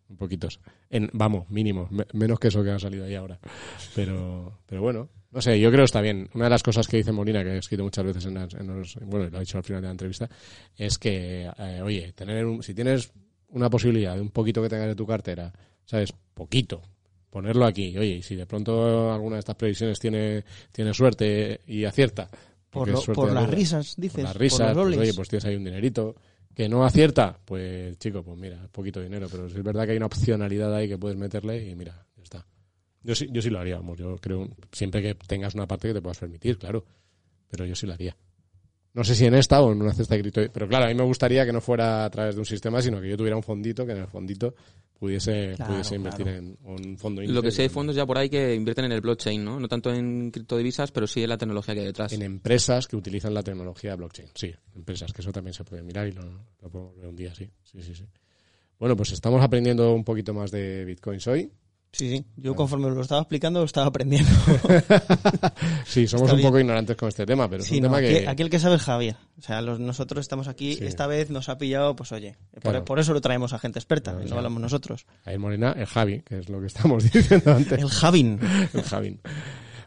[0.10, 0.60] Muy poquitos.
[0.90, 3.40] En, vamos, mínimo, me- menos que eso que ha salido ahí ahora.
[3.96, 6.30] Pero, pero bueno, no sé, yo creo que está bien.
[6.34, 8.68] Una de las cosas que dice Molina, que he escrito muchas veces en, las- en
[8.68, 10.30] los, bueno, lo ha dicho al final de la entrevista,
[10.78, 13.12] es que, eh, oye, tener un, si tienes
[13.50, 15.54] una posibilidad de un poquito que tengas en tu cartera,
[15.86, 16.14] ¿sabes?
[16.34, 16.82] Poquito.
[17.30, 21.86] Ponerlo aquí, oye, y si de pronto alguna de estas previsiones tiene, tiene suerte y
[21.86, 22.30] acierta,
[22.74, 24.16] Por, lo- por las risas, dices.
[24.16, 26.16] por las por risas, los pues, oye, pues tienes ahí un dinerito.
[26.54, 30.06] Que no acierta, pues chico, pues mira, poquito dinero, pero es verdad que hay una
[30.06, 32.46] opcionalidad ahí que puedes meterle y mira, ya está.
[33.02, 35.96] Yo sí, yo sí lo haría, vamos, yo creo, siempre que tengas una parte que
[35.96, 36.86] te puedas permitir, claro,
[37.50, 38.16] pero yo sí lo haría.
[38.94, 40.94] No sé si en esta o en una cesta de cripto, pero claro, a mí
[40.94, 43.42] me gustaría que no fuera a través de un sistema, sino que yo tuviera un
[43.42, 44.54] fondito, que en el fondito
[45.00, 46.38] pudiese, Claro, pudiese invertir claro.
[46.40, 49.02] en un fondo Lo que sí hay fondos ya por ahí que invierten en el
[49.02, 49.60] blockchain, ¿no?
[49.60, 52.14] No tanto en criptodivisas, pero sí en la tecnología que hay detrás.
[52.14, 54.30] en empresas que utilizan la tecnología blockchain.
[54.36, 56.22] Sí, empresas, que eso también se puede mirar y lo,
[56.62, 57.50] lo podemos ver un día, sí.
[57.64, 58.06] sí, sí, sí.
[58.78, 61.52] Bueno, pues estamos aprendiendo un poquito más de bitcoins hoy.
[61.94, 62.26] Sí, sí.
[62.38, 64.30] Yo conforme lo estaba explicando lo estaba aprendiendo.
[65.86, 66.50] Sí, somos Está un bien.
[66.50, 68.28] poco ignorantes con este tema, pero es Sí, un no, tema aquí, que...
[68.28, 69.16] aquí el que sabe es Javier.
[69.38, 70.86] O sea, los- nosotros estamos aquí, Sí.
[70.86, 72.86] esta vez nos ha pillado, pues oye, por, Claro.
[72.86, 74.40] por eso lo traemos a gente experta, Claro, y no claro.
[74.40, 75.06] hablamos nosotros.
[75.24, 77.80] Javier Molina, el Javi, que es lo que estamos diciendo antes.
[77.80, 78.40] El Javin.
[78.74, 79.20] el Javín.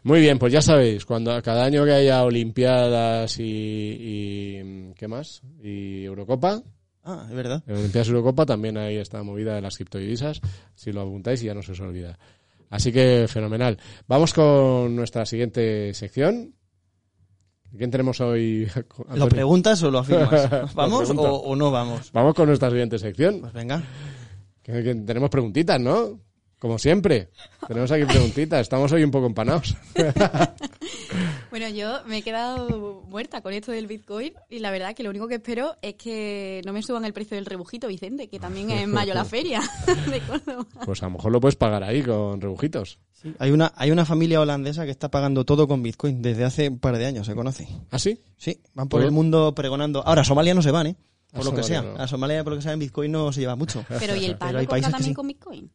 [0.03, 5.41] Muy bien, pues ya sabéis, cuando cada año que haya Olimpiadas y, y ¿qué más?
[5.61, 6.61] Y Eurocopa,
[7.09, 7.63] Ah, es verdad.
[7.67, 10.41] en Olimpiadas Eurocopa también hay esta movida de las criptodivisas,
[10.75, 12.19] si lo apuntáis y ya no se os olvida.
[12.69, 13.77] Así que fenomenal.
[14.07, 16.53] Vamos con nuestra siguiente sección.
[17.77, 18.65] ¿Quién tenemos hoy?
[18.75, 19.29] ¿Lo Antonio?
[19.29, 20.51] preguntas o lo afirmas?
[20.51, 21.33] Lo ¿Vamos pregunto.
[21.33, 22.11] o, o no vamos?
[22.11, 23.39] Vamos con nuestra siguiente sección.
[23.41, 23.81] Pues venga.
[24.63, 26.19] Que- que tenemos preguntitas, ¿no?
[26.59, 27.29] Como siempre.
[27.67, 28.61] Tenemos aquí preguntitas.
[28.61, 29.75] Estamos hoy un poco empanados.
[31.49, 35.09] Bueno, yo me he quedado muerta con esto del Bitcoin y la verdad que lo
[35.09, 38.69] único que espero es que no me suban el precio del rebujito, Vicente, que también
[38.71, 39.61] es en mayo la feria
[40.11, 40.65] de Córdoba.
[40.85, 42.99] Pues a lo mejor lo puedes pagar ahí con rebujitos.
[43.39, 46.79] Hay una, hay una familia holandesa que está pagando todo con Bitcoin desde hace un
[46.79, 47.67] par de años, se conoce.
[47.91, 48.19] ¿Ah, sí?
[48.37, 50.05] Sí, van por Todo- el mundo pregonando.
[50.05, 50.95] Ahora, a Somalia no se van, ¿eh?
[51.31, 51.91] Por A lo que Somalia sea.
[51.93, 52.01] no.
[52.03, 53.83] A Somalia, por lo que sea, en Bitcoin no se lleva mucho.
[53.99, 55.13] Pero ¿y el compra que también sí.
[55.13, 55.71] con Bitcoin?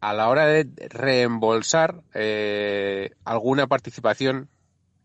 [0.00, 4.48] a la hora de reembolsar eh, alguna participación.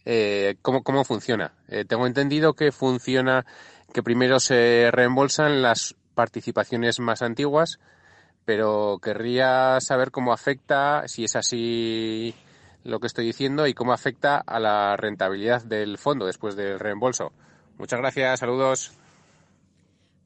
[0.10, 1.54] eh, ¿cómo, ¿Cómo funciona?
[1.68, 3.46] Eh, tengo entendido que funciona
[3.94, 7.78] que primero se reembolsan las participaciones más antiguas,
[8.48, 12.34] pero querría saber cómo afecta, si es así
[12.86, 17.34] lo que estoy diciendo y cómo afecta a la rentabilidad del fondo después del reembolso.
[17.78, 18.94] Muchas gracias, saludos.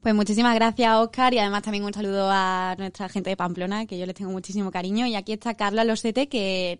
[0.02, 3.98] Pues muchísimas gracias, Oscar, y además también un saludo a nuestra gente de Pamplona, que
[3.98, 5.04] yo les tengo muchísimo cariño.
[5.06, 6.78] Y aquí está Carla Losete, que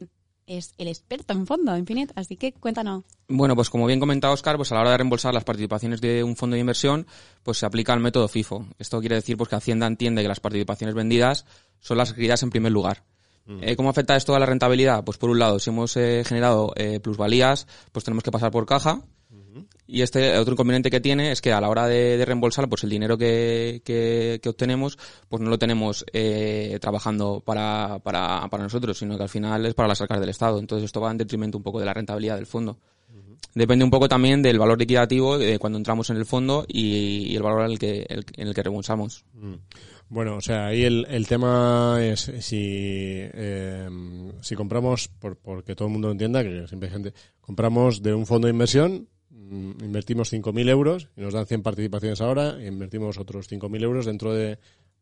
[0.58, 2.12] es el experto en fondo, Infinite.
[2.16, 3.04] Así que cuéntanos.
[3.28, 6.22] Bueno, pues como bien comentaba Oscar, pues a la hora de reembolsar las participaciones de
[6.22, 7.06] un fondo de inversión,
[7.42, 8.66] pues se aplica el método FIFO.
[8.78, 11.46] Esto quiere decir pues que Hacienda entiende que las participaciones vendidas
[11.80, 13.04] son las requeridas en primer lugar.
[13.60, 15.04] Eh, ¿Cómo afecta esto a la rentabilidad?
[15.04, 18.66] Pues por un lado, si hemos eh, generado eh, plusvalías, pues tenemos que pasar por
[18.66, 19.02] caja.
[19.86, 22.84] Y este otro inconveniente que tiene es que a la hora de, de reembolsar, pues
[22.84, 24.96] el dinero que, que, que obtenemos,
[25.28, 29.74] pues no lo tenemos eh, trabajando para, para, para nosotros, sino que al final es
[29.74, 30.58] para las arcas del Estado.
[30.58, 32.78] Entonces esto va en detrimento un poco de la rentabilidad del fondo.
[33.54, 37.36] Depende un poco también del valor liquidativo de cuando entramos en el fondo y, y
[37.36, 39.24] el valor en el que, el- en el que reembolsamos.
[40.08, 43.88] Bueno, o sea, ahí el, el tema es si, eh,
[44.40, 48.24] si compramos, por, porque todo el mundo entienda, que siempre hay gente, compramos de un
[48.26, 49.21] fondo de inversión, mm,
[49.52, 54.32] invertimos 5.000 euros y nos dan 100 participaciones ahora, e invertimos otros 5.000 euros dentro
[54.32, 54.58] de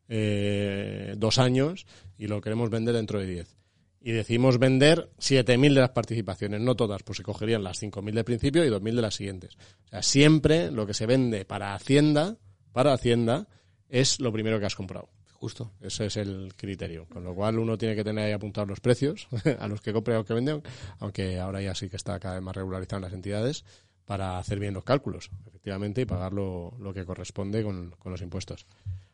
[0.09, 1.85] eh, dos años
[2.17, 3.55] y lo queremos vender dentro de 10.
[4.03, 8.23] Y decidimos vender 7.000 de las participaciones, no todas, pues se cogerían las 5.000 del
[8.23, 9.55] principio y 2.000 de las siguientes.
[9.85, 12.37] O sea, siempre lo que se vende para Hacienda,
[12.71, 13.47] para Hacienda,
[13.89, 15.09] es lo primero que has comprado.
[15.41, 15.71] Justo.
[15.81, 17.07] Ese es el criterio.
[17.07, 19.27] Con lo cual uno tiene que tener ahí apuntados los precios
[19.59, 20.61] a los que compra y a los que vende,
[20.99, 23.65] aunque ahora ya sí que está cada vez más regularizado en las entidades,
[24.11, 28.21] para hacer bien los cálculos, efectivamente, y pagar lo, lo que corresponde con, con los
[28.21, 28.65] impuestos.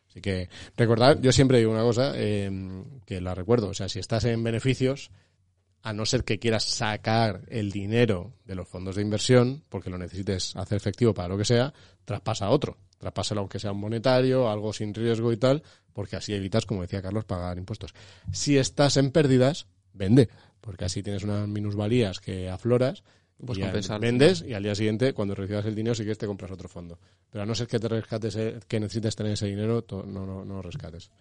[0.10, 2.50] Así que recordad, yo siempre digo una cosa eh,
[3.06, 5.12] que la recuerdo, o sea, si estás en beneficios,
[5.84, 10.00] a no ser que quieras sacar el dinero de los fondos de inversión, porque lo
[10.00, 11.72] necesites hacer efectivo para lo que sea,
[12.04, 12.78] traspasa a otro.
[12.98, 15.62] Traspásalo aunque sea un monetario, algo sin riesgo y tal,
[15.94, 17.94] porque así evitas, como decía Carlos, pagar impuestos.
[18.32, 20.28] Si estás en pérdidas, vende,
[20.60, 23.04] porque así tienes unas minusvalías que afloras
[23.46, 24.00] Pues compensar.
[24.02, 26.98] vendes y al día siguiente, cuando recibas el dinero, si quieres te compras otro fondo.
[27.30, 30.44] Pero a no ser que te rescates, eh, que necesites tener ese dinero, no, no,
[30.44, 31.12] no lo rescates.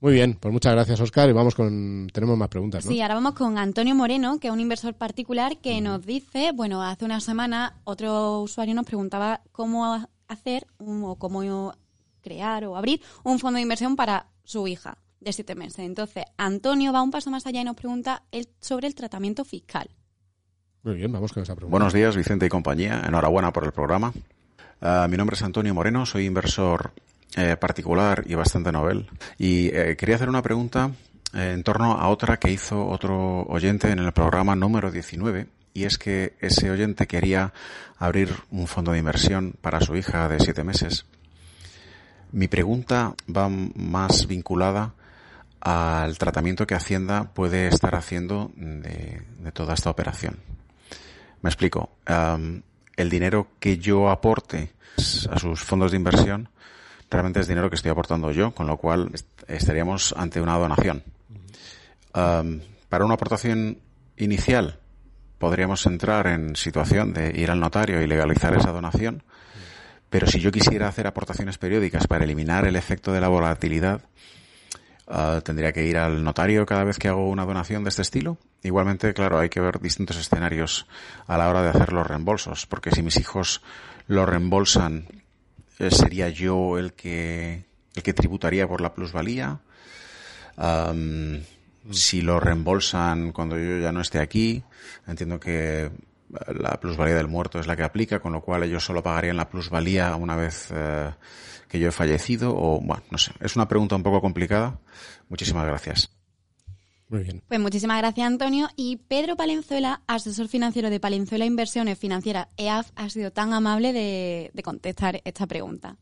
[0.00, 2.90] Muy bien, pues muchas gracias, Oscar, y vamos con, tenemos más preguntas, ¿no?
[2.90, 6.82] Sí, ahora vamos con Antonio Moreno, que es un inversor particular que nos dice, bueno,
[6.82, 11.74] hace una semana otro usuario nos preguntaba cómo hacer un- o cómo
[12.22, 15.80] crear o abrir un fondo de inversión para su hija de siete meses.
[15.80, 19.90] Entonces, Antonio va un paso más allá y nos pregunta el- sobre el tratamiento fiscal.
[20.82, 21.70] Muy bien, vamos esa pregunta.
[21.70, 23.02] Buenos días, Vicente y compañía.
[23.06, 24.12] Enhorabuena por el programa.
[24.80, 26.92] Ah, mi nombre es Antonio Moreno, soy inversor
[27.36, 29.10] eh, particular y bastante novel.
[29.36, 30.90] Y eh, quería hacer una pregunta
[31.34, 35.48] eh, en torno a otra que hizo otro oyente en el programa número 19.
[35.74, 37.52] Y es que ese oyente quería
[37.98, 41.04] abrir un fondo de inversión para su hija de siete meses.
[42.32, 44.94] Mi pregunta va más vinculada
[45.60, 50.49] al tratamiento que Hacienda puede estar haciendo de toda esta operación.
[51.42, 51.90] Me explico.
[52.06, 54.72] El dinero que yo aporte
[55.30, 56.48] a sus fondos de inversión
[57.10, 61.02] realmente es dinero que estoy aportando yo, con lo cual est- estaríamos ante una donación.
[62.12, 63.78] Para una aportación
[64.16, 64.78] inicial
[65.38, 69.22] podríamos entrar en situación de ir al notario y legalizar esa donación,
[70.10, 74.02] pero si yo quisiera hacer aportaciones periódicas para eliminar el efecto de la volatilidad,
[75.12, 78.38] Ah, tendría que ir al notario cada vez que hago una donación de este estilo.
[78.62, 80.86] Igualmente, claro, hay que ver distintos escenarios
[81.26, 83.60] a la hora de hacer los reembolsos, porque si mis hijos
[84.06, 85.06] lo reembolsan,
[85.80, 87.64] eh, sería yo el que
[87.96, 89.58] el que tributaría por la plusvalía.
[90.56, 91.42] Am,
[91.90, 94.62] si lo reembolsan cuando yo ya no esté aquí,
[95.08, 95.90] entiendo que eh,
[96.54, 99.48] la plusvalía del muerto es la que aplica, con lo cual ellos solo pagarían la
[99.48, 101.10] plusvalía una vez eh,
[101.70, 103.32] que yo he fallecido o, bueno, no sé.
[103.40, 104.78] Es una pregunta un poco complicada.
[105.28, 106.10] Muchísimas gracias.
[107.08, 107.42] Muy bien.
[107.48, 108.68] Pues muchísimas gracias, Antonio.
[108.76, 114.50] Y Pedro Palenzuela, asesor financiero de Palenzuela Inversiones Financieras EAF, ha sido tan amable de,
[114.52, 115.96] de contestar esta pregunta.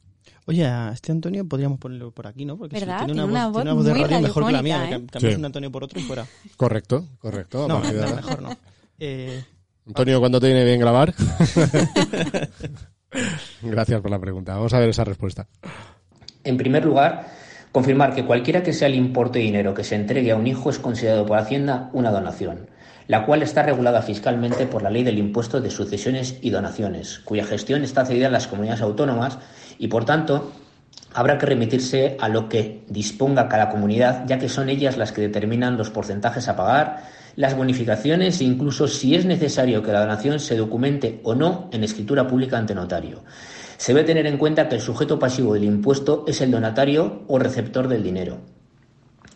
[0.46, 2.56] Oye, a este Antonio podríamos ponerlo por aquí, ¿no?
[2.56, 3.04] Porque si ¿Verdad?
[3.04, 4.84] tiene, Tiene una, una voz, voz tiene una voz de radio mejor que la mía.
[4.84, 4.90] ¿eh?
[5.10, 5.38] Cambiamos Sí.
[5.38, 6.26] un Antonio por otro y fuera.
[6.56, 7.68] Correcto, correcto.
[7.68, 8.56] No, mejor no.
[8.98, 9.44] Eh,
[9.86, 11.14] Antonio, ¿cuándo te viene bien grabar?
[13.62, 14.54] Gracias por la pregunta.
[14.54, 15.46] Vamos a ver esa respuesta.
[16.44, 17.26] En primer lugar,
[17.72, 20.70] confirmar que cualquiera que sea el importe de dinero que se entregue a un hijo
[20.70, 22.70] es considerado por Hacienda una donación,
[23.06, 27.44] la cual está regulada fiscalmente por la Ley del Impuesto de Sucesiones y Donaciones, cuya
[27.44, 29.38] gestión está cedida a las comunidades autónomas
[29.78, 30.52] y, por tanto,
[31.14, 35.22] habrá que remitirse a lo que disponga cada comunidad, ya que son ellas las que
[35.22, 37.04] determinan los porcentajes a pagar,
[37.38, 41.84] las bonificaciones e incluso si es necesario que la donación se documente o no en
[41.84, 43.22] escritura pública ante notario.
[43.76, 47.38] Se debe tener en cuenta que el sujeto pasivo del impuesto es el donatario o
[47.38, 48.38] receptor del dinero.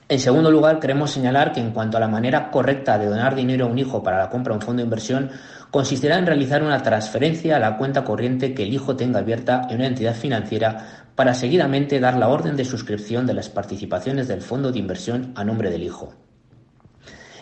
[0.09, 3.67] En segundo lugar, queremos señalar que en cuanto a la manera correcta de donar dinero
[3.67, 5.31] a un hijo para la compra de un fondo de inversión,
[5.71, 9.77] consistirá en realizar una transferencia a la cuenta corriente que el hijo tenga abierta en
[9.77, 14.73] una entidad financiera para seguidamente dar la orden de suscripción de las participaciones del fondo
[14.73, 16.13] de inversión a nombre del hijo.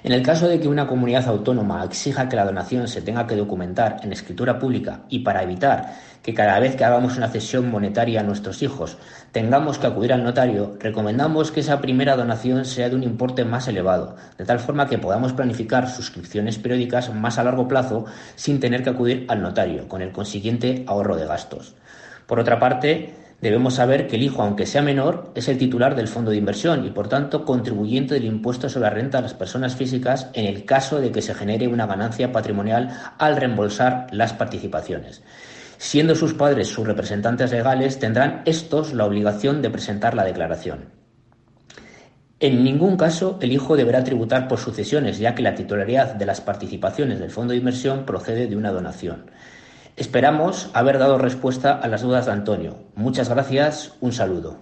[0.03, 3.36] En el caso de que una comunidad autónoma exija que la donación se tenga que
[3.36, 5.92] documentar en escritura pública y para evitar
[6.22, 8.96] que cada vez que hagamos una cesión monetaria a nuestros hijos
[9.30, 13.68] tengamos que acudir al notario, recomendamos que esa primera donación sea de un importe más
[13.68, 18.82] elevado, de tal forma que podamos planificar suscripciones periódicas más a largo plazo sin tener
[18.82, 21.74] que acudir al notario, con el consiguiente ahorro de gastos.
[22.26, 26.09] Por otra parte, debemos saber que el hijo, aunque sea menor, es el titular del
[26.09, 29.76] fondo de inversión y, por tanto, contribuyente del impuesto sobre la renta a las personas
[29.76, 35.22] físicas en el caso de que se genere una ganancia patrimonial al reembolsar las participaciones.
[35.78, 41.01] Siendo sus padres sus representantes legales, tendrán estos la obligación de presentar la declaración.
[42.38, 46.41] En ningún caso el hijo deberá tributar por sucesiones, ya que la titularidad de las
[46.41, 49.30] participaciones del fondo de inversión procede de una donación.
[50.01, 52.84] Esperamos haber dado respuesta a las dudas de Antonio.
[52.94, 54.57] Muchas gracias, un saludo.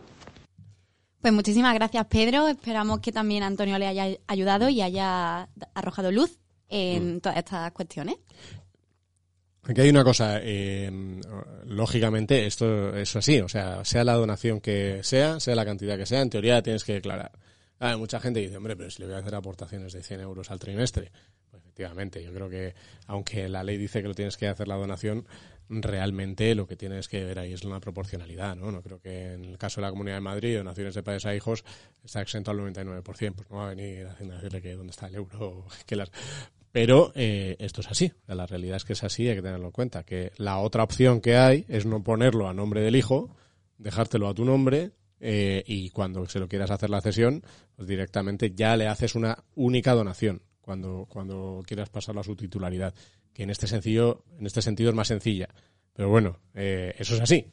[1.20, 2.48] Pues muchísimas gracias, Pedro.
[2.48, 8.16] Esperamos que también Antonio le haya ayudado y haya arrojado luz en todas estas cuestiones.
[9.62, 10.90] Aquí hay una cosa, eh,
[11.66, 16.06] lógicamente esto es así, o sea, sea la donación que sea, sea la cantidad que
[16.06, 17.30] sea, en teoría tienes que declarar.
[17.78, 20.50] Ah, mucha gente dice, hombre, pero si le voy a hacer aportaciones de 100 euros
[20.50, 21.12] al trimestre.
[21.78, 22.74] Efectivamente, yo creo que
[23.06, 25.28] aunque la ley dice que lo tienes que hacer la donación,
[25.68, 28.72] realmente lo que tienes que ver ahí es una proporcionalidad, ¿no?
[28.72, 31.24] No creo que en el caso de la Comunidad de Madrid o Naciones de Padres
[31.26, 31.64] a Hijos
[32.02, 35.14] está exento al 99%, pues no va a venir a decirle que dónde está el
[35.14, 36.10] euro, que las...
[36.72, 39.72] Pero eh, esto es así, la realidad es que es así, hay que tenerlo en
[39.72, 43.36] cuenta, que la otra opción que hay es no ponerlo a nombre del hijo,
[43.76, 47.44] dejártelo a tu nombre eh, y cuando se lo quieras hacer la cesión,
[47.76, 52.92] pues directamente ya le haces una única donación cuando, cuando quieras pasarlo a su titularidad,
[53.32, 55.48] que en este sencillo, en este sentido es más sencilla.
[55.94, 57.50] Pero bueno, eh, eso es así.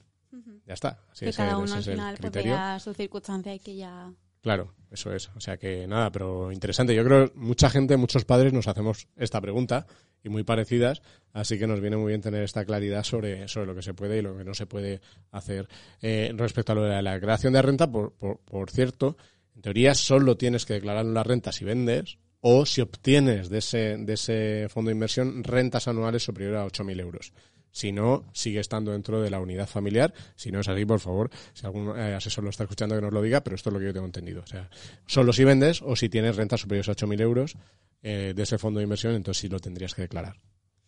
[0.65, 0.99] Ya está.
[1.09, 4.11] Así que es cada uno al final pues, su circunstancia y que ya...
[4.41, 5.29] Claro, eso es.
[5.29, 6.93] O sea que nada, pero interesante.
[6.93, 9.87] Yo creo que mucha gente, muchos padres nos hacemos esta pregunta
[10.21, 11.01] y muy parecidas,
[11.31, 14.17] así que nos viene muy bien tener esta claridad sobre, sobre lo que se puede
[14.17, 14.99] y lo que no se puede
[15.31, 15.69] hacer.
[16.01, 19.15] Eh, respecto a lo de la creación de renta, por, por, por cierto,
[19.55, 22.17] en teoría solo tienes que declarar la renta si vendes
[22.47, 27.01] o si obtienes de ese, de ese fondo de inversión rentas anuales superiores a 8.000
[27.01, 27.33] euros.
[27.71, 30.13] Si no, sigue estando dentro de la unidad familiar.
[30.35, 33.11] Si no es así, por favor, si algún eh, asesor lo está escuchando, que nos
[33.11, 34.43] lo diga, pero esto es lo que yo tengo entendido.
[34.43, 34.69] O sea,
[35.07, 37.57] solo si vendes o si tienes rentas superiores a 8.000 euros
[38.03, 40.39] eh, de ese fondo de inversión, entonces sí lo tendrías que declarar.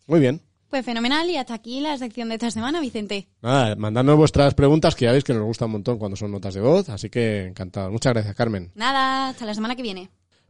[0.06, 0.40] Muy bien.
[0.70, 3.26] Pues fenomenal y hasta aquí la sección de esta semana, Vicente.
[3.42, 6.54] Nada, mandadnos vuestras preguntas, que ya veis que nos gusta un montón cuando son notas
[6.54, 7.90] de voz, así que encantado.
[7.90, 8.70] Muchas gracias, Carmen.
[8.76, 10.08] Nada, hasta la semana que viene.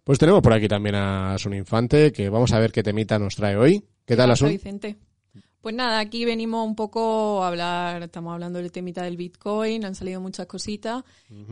[0.09, 3.37] Pues tenemos por aquí también a Asun Infante, que vamos a ver qué temita nos
[3.37, 3.85] trae hoy.
[4.07, 4.49] ¿Qué tal, Asun?
[4.49, 4.97] Vicente?
[5.61, 9.95] Pues nada, aquí venimos un poco a hablar, estamos hablando del temita del Bitcoin, han
[9.95, 11.05] salido muchas cositas,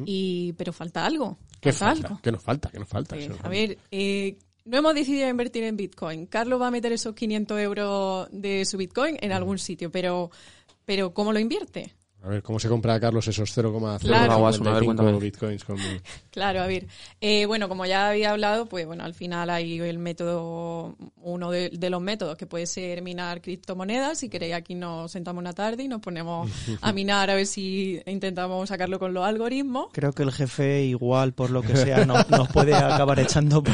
[0.06, 1.36] y pero falta algo.
[1.60, 2.08] ¿Qué falta falta?
[2.08, 2.20] algo.
[2.22, 2.70] ¿Qué nos falta?
[2.70, 3.16] ¿Qué nos falta?
[3.42, 6.24] A ver, eh, no hemos decidido invertir en Bitcoin.
[6.24, 10.30] Carlos va a meter esos 500 euros de su Bitcoin en algún sitio, pero,
[10.86, 11.92] pero ¿cómo lo invierte?
[12.26, 14.46] A ver, ¿cómo se compra, Carlos, esos 0,055 Claro.
[14.48, 15.16] Asun, a ver, cuéntame.
[15.20, 15.62] bitcoins?
[15.62, 15.76] Con...
[16.32, 16.88] Claro, a ver.
[17.20, 21.70] Eh, bueno, como ya había hablado, pues bueno, al final hay el método, uno de,
[21.70, 24.18] de los métodos que puede ser minar criptomonedas.
[24.18, 26.50] Si queréis, aquí nos sentamos una tarde y nos ponemos
[26.80, 29.90] a minar a ver si intentamos sacarlo con los algoritmos.
[29.92, 33.72] Creo que el jefe, igual, por lo que sea, no- nos puede acabar echando por-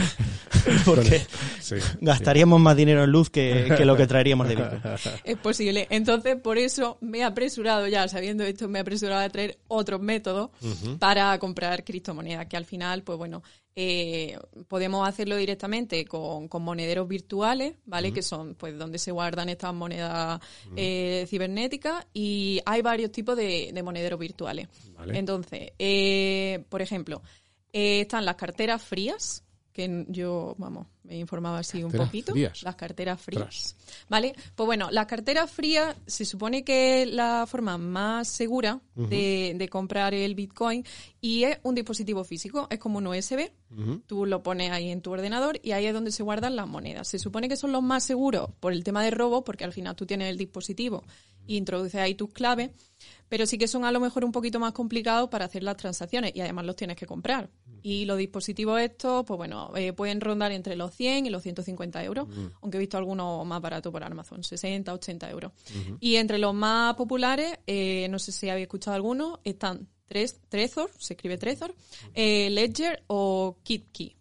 [0.84, 1.22] porque
[1.60, 4.80] Sí, gastaríamos más dinero en luz que, que lo que traeríamos de Bitcoin.
[5.24, 5.86] Es posible.
[5.90, 10.00] Entonces, por eso me he apresurado ya, sabiendo esto, me he apresurado a traer otros
[10.00, 10.50] métodos
[10.98, 13.42] para comprar criptomonedas, que al final, pues bueno,
[13.74, 14.38] eh,
[14.68, 18.12] podemos hacerlo directamente con, con monederos virtuales, ¿vale?
[18.12, 20.40] Que son, pues, donde se guardan estas monedas
[20.76, 24.68] eh, cibernéticas y hay varios tipos de, de monederos virtuales.
[24.94, 25.18] Vale.
[25.18, 27.22] Entonces, eh, por ejemplo,
[27.72, 32.32] están las carteras frías, que yo, vamos, me he informado así un poquito.
[32.32, 32.62] frías.
[32.62, 33.76] Las carteras frías.
[34.08, 34.34] ¿Vale?
[34.54, 39.68] Pues bueno, las carteras frías se supone que es la forma más segura de, de
[39.68, 40.84] comprar el Bitcoin
[41.20, 43.50] y es un dispositivo físico, es como un USB.
[44.06, 47.08] Tú lo pones ahí en tu ordenador y ahí es donde se guardan las monedas.
[47.08, 49.96] Se supone que son los más seguros por el tema de robo, porque al final
[49.96, 51.04] tú tienes el dispositivo
[51.48, 52.70] e introduces ahí tus claves,
[53.28, 56.32] pero sí que son a lo mejor un poquito más complicados para hacer las transacciones
[56.34, 57.48] y además los tienes que comprar.
[57.82, 62.02] Y los dispositivos estos, pues bueno, eh, pueden rondar entre los 100 y los 150
[62.04, 62.28] euros,
[62.60, 65.52] aunque he visto algunos más baratos por Amazon, 60, 80 euros.
[66.00, 70.90] Y entre los más populares, eh, no sé si habéis escuchado algunos, están Tres- Trezor,
[70.98, 71.74] se escribe Trezor,
[72.14, 74.14] eh, Ledger o KeepKey.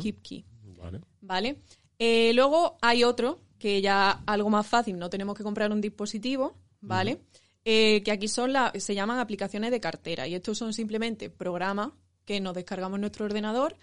[0.00, 0.44] KeepKey.
[0.78, 1.00] Vale.
[1.20, 1.56] ¿Vale?
[1.98, 6.56] Eh, luego hay otro que ya algo más fácil, no tenemos que comprar un dispositivo,
[6.80, 7.18] ¿vale?
[7.64, 11.90] Eh, que aquí son las, se llaman aplicaciones de cartera y estos son simplemente programas
[12.26, 13.76] que nos descargamos en nuestro ordenador,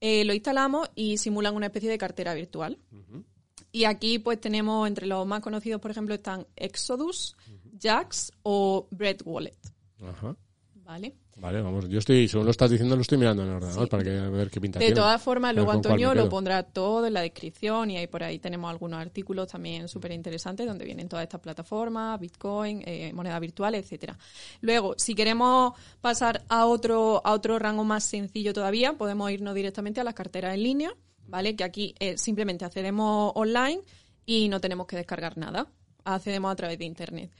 [0.00, 2.78] eh, lo instalamos y simulan una especie de cartera virtual.
[3.70, 7.36] Y aquí pues tenemos entre los más conocidos, por ejemplo, están Exodus,
[7.80, 9.56] Jax o Bread Wallet,
[10.02, 10.36] Ajá.
[10.84, 11.14] ¿Vale?
[11.36, 11.88] Vale, vamos.
[11.88, 13.90] Yo estoy, según lo estás diciendo, lo estoy mirando en el ordenador Sí.
[13.90, 15.00] para que, ver qué pinta De tiene.
[15.00, 18.70] todas formas, luego Antonio lo pondrá todo en la descripción y ahí por ahí tenemos
[18.70, 24.18] algunos artículos también súper interesantes donde vienen todas estas plataformas, Bitcoin, eh, moneda virtual, etcétera.
[24.60, 30.00] Luego, si queremos pasar a otro, a otro rango más sencillo todavía, podemos irnos directamente
[30.00, 30.94] a las carteras en línea,
[31.26, 31.56] ¿vale?
[31.56, 33.80] Que aquí eh, simplemente accedemos online
[34.26, 35.66] y no tenemos que descargar nada.
[36.04, 37.30] Accedemos a través de internet.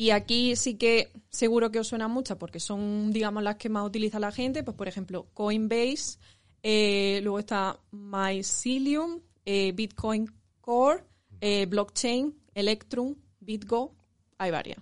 [0.00, 3.84] Y aquí sí que seguro que os suenan muchas porque son, digamos, las que más
[3.84, 4.62] utiliza la gente.
[4.62, 6.20] Pues, por ejemplo, Coinbase,
[6.62, 11.02] eh, luego está Mycelium, eh, Bitcoin Core,
[11.40, 13.92] eh, Blockchain, Electrum, BitGo,
[14.38, 14.78] hay varias.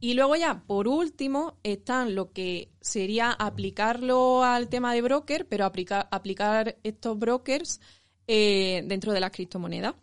[0.00, 5.66] Y luego ya, por último, están lo que sería aplicarlo al tema de broker, pero
[5.66, 7.82] aplicar, aplicar estos brokers
[8.26, 9.94] dentro de las criptomonedas,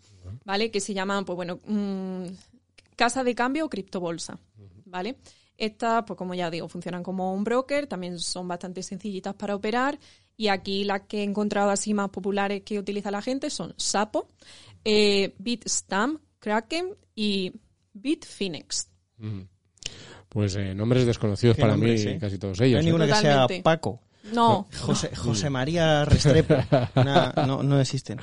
[0.45, 0.69] ¿vale?
[0.69, 2.27] Que se llaman, pues bueno, mm,
[2.99, 4.37] casa de cambio o criptobolsa,
[4.85, 5.15] ¿vale?
[5.57, 9.97] Estas, pues como ya digo, funcionan como un broker, también son bastante sencillitas para operar
[10.35, 14.27] y aquí las que he encontrado así más populares que utiliza la gente son Sapo,
[14.83, 17.53] eh, Bitstamp, Kraken y
[17.93, 18.89] Bitfinex.
[20.27, 22.17] Pues eh, nombres desconocidos para nombres, mí ¿eh?
[22.19, 22.79] casi todos No ellos.
[22.79, 22.85] hay ¿eh?
[22.85, 23.47] ninguno que sea.
[23.63, 24.01] Paco.
[24.33, 26.55] No, José, José María Restrepo.
[26.95, 28.19] Una- no, no existen.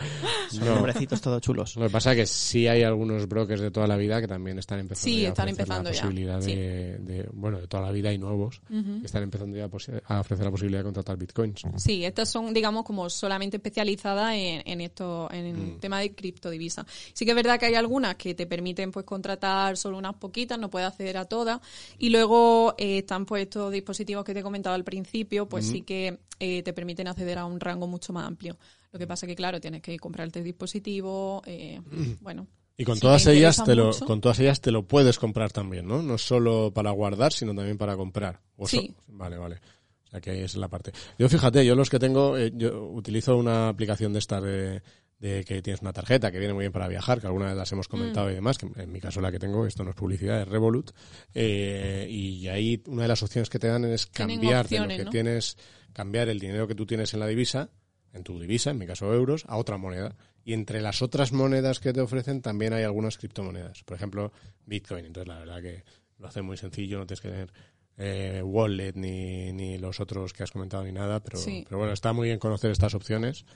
[0.50, 0.74] Son No.
[0.76, 1.76] nombrecitos todos chulos.
[1.76, 4.58] Lo que pasa es que sí hay algunos brokers de toda la vida que también
[4.58, 6.54] están empezando Sí, ya a ofrecer empezando la ya, posibilidad sí.
[6.54, 10.50] de, bueno, de toda la vida y nuevos que están empezando ya a, ofrecer la
[10.50, 11.62] posibilidad de contratar bitcoins.
[11.76, 15.64] Sí, estas son, digamos, como solamente especializadas en, en esto, en Mm.
[15.74, 16.86] el tema de criptodivisa.
[17.12, 20.58] Sí que es verdad que hay algunas que te permiten pues contratar solo unas poquitas,
[20.58, 21.60] no puedes acceder a todas.
[21.98, 25.82] Y luego eh, están pues estos dispositivos que te he comentado al principio, pues sí
[25.82, 25.95] que
[26.38, 28.56] eh, te permiten acceder a un rango mucho más amplio.
[28.92, 31.80] Lo que pasa que, claro, tienes que comprarte el dispositivo, eh,
[32.20, 32.46] bueno.
[32.78, 35.18] Y con si todas te ellas te lo, mucho- con todas ellas te lo puedes
[35.18, 36.02] comprar también, ¿no?
[36.02, 38.40] No solo para guardar, sino también para comprar.
[38.56, 38.94] O Sí.
[38.96, 39.56] so- vale, vale.
[40.04, 40.92] O sea que esa es la parte.
[41.18, 44.82] Yo fíjate, yo los que tengo, eh, yo utilizo una aplicación de estas de,
[45.18, 47.72] de que tienes una tarjeta que viene muy bien para viajar, que alguna vez las
[47.72, 47.90] hemos Mm.
[47.90, 50.48] comentado y demás, que en mi caso la que tengo, esto no es publicidad, es
[50.48, 50.90] Revolut,
[51.34, 55.04] eh, y ahí una de las opciones que te dan es cambiar de lo que
[55.04, 55.10] ¿no?
[55.10, 55.56] tienes,
[55.96, 57.70] cambiar el dinero que tú tienes en la divisa,
[58.12, 60.14] en tu divisa, en mi caso euros, a otra moneda.
[60.44, 63.82] Y entre las otras monedas que te ofrecen también hay algunas criptomonedas.
[63.82, 64.30] Por ejemplo,
[64.66, 65.06] Bitcoin.
[65.06, 65.84] Entonces, la verdad que
[66.18, 67.52] lo hace muy sencillo, no tienes que tener
[67.96, 71.20] eh, wallet ni, ni los otros que has comentado ni nada.
[71.20, 71.64] Pero, Sí.
[71.66, 73.46] pero bueno, está muy bien conocer estas opciones.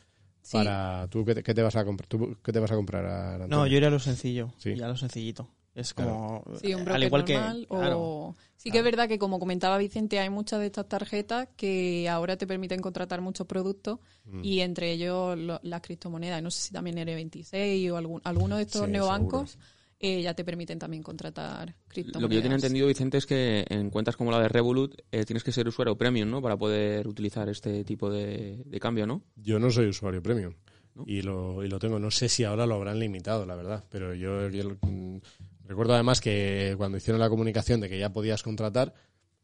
[0.41, 0.57] Sí.
[0.57, 2.07] Para tú, ¿qué te, qué te vas a comprar?
[2.09, 3.05] ¿Tú qué te vas a comprar?
[3.05, 3.49] Antonio?
[3.55, 4.55] No, yo iré a lo sencillo.
[4.57, 4.75] Sí.
[4.75, 5.51] Ya a lo sencillito.
[5.75, 6.43] Es como.
[6.61, 7.35] Sí, un al broker igual que.
[7.35, 8.01] normal claro.
[8.01, 8.37] o...
[8.57, 12.37] Sí que es verdad que, como comentaba Vicente, hay muchas de estas tarjetas que ahora
[12.37, 14.45] te permiten contratar muchos productos Mm.
[14.45, 16.43] y entre ellos lo- las criptomonedas.
[16.43, 19.59] No sé si también N26 o algún, alguno de estos Sí, neobancos
[19.99, 22.23] eh, ya te permiten también contratar criptomonedas.
[22.23, 25.25] Lo que yo tenía entendido, Vicente, es que en cuentas como la de Revolut eh,
[25.25, 26.43] tienes que ser usuario premium, ¿no?
[26.43, 29.23] Para poder utilizar este tipo de, de cambio, ¿no?
[29.37, 30.55] Yo no soy usuario premium.
[31.07, 31.99] Y, lo, y lo tengo.
[31.99, 33.85] No sé si ahora lo habrán limitado, la verdad.
[33.91, 35.19] Pero yo, yo lo- mm,
[35.71, 38.93] recuerdo además que cuando hicieron la comunicación de que ya podías contratar,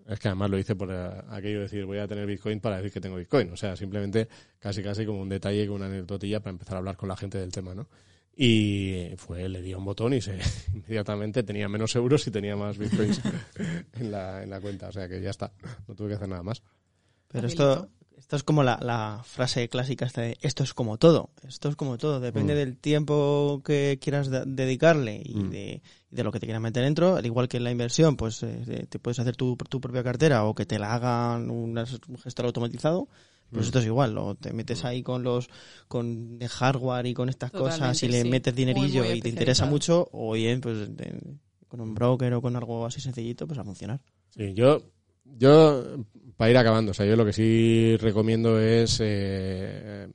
[0.08, 2.78] es que además lo hice por eh, aquello de decir voy a tener Bitcoin para
[2.78, 3.52] decir que tengo Bitcoin.
[3.52, 6.96] O sea, simplemente casi casi como un detalle, como una anecdotilla para empezar a hablar
[6.96, 7.88] con la gente del tema, ¿no?
[8.36, 10.36] Y fue, le di a un botón y se
[10.74, 13.20] inmediatamente tenía menos euros y tenía más Bitcoins
[13.92, 14.88] en la, en la cuenta.
[14.88, 15.52] O sea que ya está.
[15.86, 16.60] No tuve que hacer nada más.
[17.28, 21.30] Pero esto, esto es como la, la frase clásica esta de esto es como todo.
[21.46, 22.18] Esto es como todo.
[22.20, 22.56] Depende Mm.
[22.56, 25.50] del tiempo que quieras de- dedicarle y, Mm.
[25.50, 27.16] de, y de lo que te quieras meter dentro.
[27.16, 30.44] Al igual que en la inversión, pues eh, te puedes hacer tu, tu propia cartera
[30.44, 33.08] o que te la hagan un, un gestor automatizado.
[33.50, 33.66] Pues Mm.
[33.66, 35.48] esto es igual, o te metes ahí con los
[35.86, 38.28] con el hardware y con estas cosas y le sí.
[38.28, 41.20] metes dinerillo muy y te interesa mucho, o bien pues de-
[41.68, 44.00] con un broker o con algo así sencillito, pues a funcionar.
[44.30, 44.82] Sí, yo,
[45.24, 45.84] yo,
[46.36, 50.08] para ir acabando, o sea, yo lo que sí recomiendo es, eh,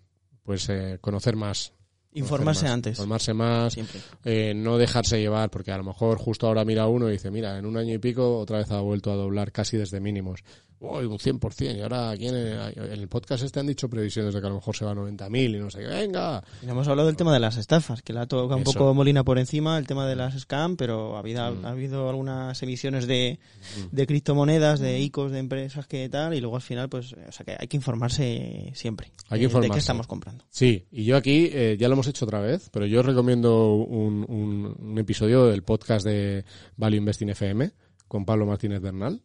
[0.43, 1.73] pues, eh, conocer más.
[2.13, 2.91] Informarse Conocer más, antes.
[2.99, 3.77] Informarse más,
[4.25, 7.57] eh, no dejarse llevar, porque a lo mejor justo ahora mira uno y dice, mira,
[7.57, 10.43] en un año y pico otra vez ha vuelto a doblar casi desde mínimos.
[10.83, 14.33] Uy, un 100%, y ahora aquí en el, en el podcast este han dicho previsiones
[14.33, 16.43] de que a lo mejor se va a 90.000 y no sé qué, venga.
[16.65, 18.71] Y hemos hablado del tema de las estafas, que la toca un Eso.
[18.73, 21.65] poco Molina por encima, el tema de las scam, pero ha habido, Mm.
[21.65, 23.37] ha habido algunas emisiones de,
[23.91, 27.45] de criptomonedas, de ICOs, de empresas que tal, y luego al final, pues, o sea
[27.45, 29.07] que hay que informarse siempre.
[29.07, 29.73] Hay que de- De informarse.
[29.73, 30.45] qué estamos comprando.
[30.49, 33.75] Sí, y yo aquí eh, ya lo hemos hecho otra vez, pero yo os recomiendo
[33.75, 36.43] un, un, un episodio del podcast de
[36.75, 37.71] Value Investing FM
[38.07, 39.21] con Pablo Martínez Bernal,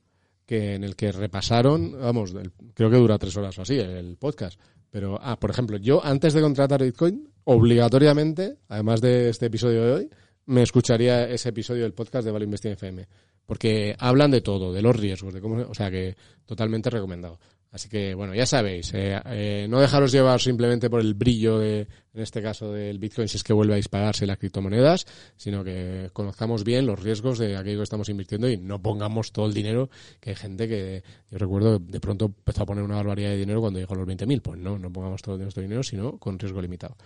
[0.46, 4.16] que en el que repasaron, vamos, el- creo que dura tres horas o así el
[4.16, 4.58] podcast.
[4.90, 9.92] Pero, ah, por ejemplo, yo antes de contratar Bitcoin, obligatoriamente, además de este episodio de
[9.92, 10.10] hoy,
[10.46, 13.06] me escucharía ese episodio del podcast de Value Investing FM.
[13.44, 17.38] Porque hablan de todo, de los riesgos, de cómo, o sea que totalmente recomendado.
[17.76, 21.80] Así que, bueno, ya sabéis, eh, eh, no dejaros llevar simplemente por el brillo, de,
[22.14, 25.04] en este caso del Bitcoin, si es que vuelve a dispararse las criptomonedas,
[25.36, 29.44] sino que conozcamos bien los riesgos de aquello que estamos invirtiendo y no pongamos todo
[29.44, 33.28] el dinero, que hay gente que, yo recuerdo, de pronto empezó a poner una barbaridad
[33.28, 34.40] de dinero cuando llegó a los 20.000.
[34.40, 36.96] Pues no, no pongamos todo nuestro dinero, sino con riesgo limitado.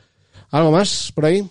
[0.51, 1.51] ¿Algo más por ahí?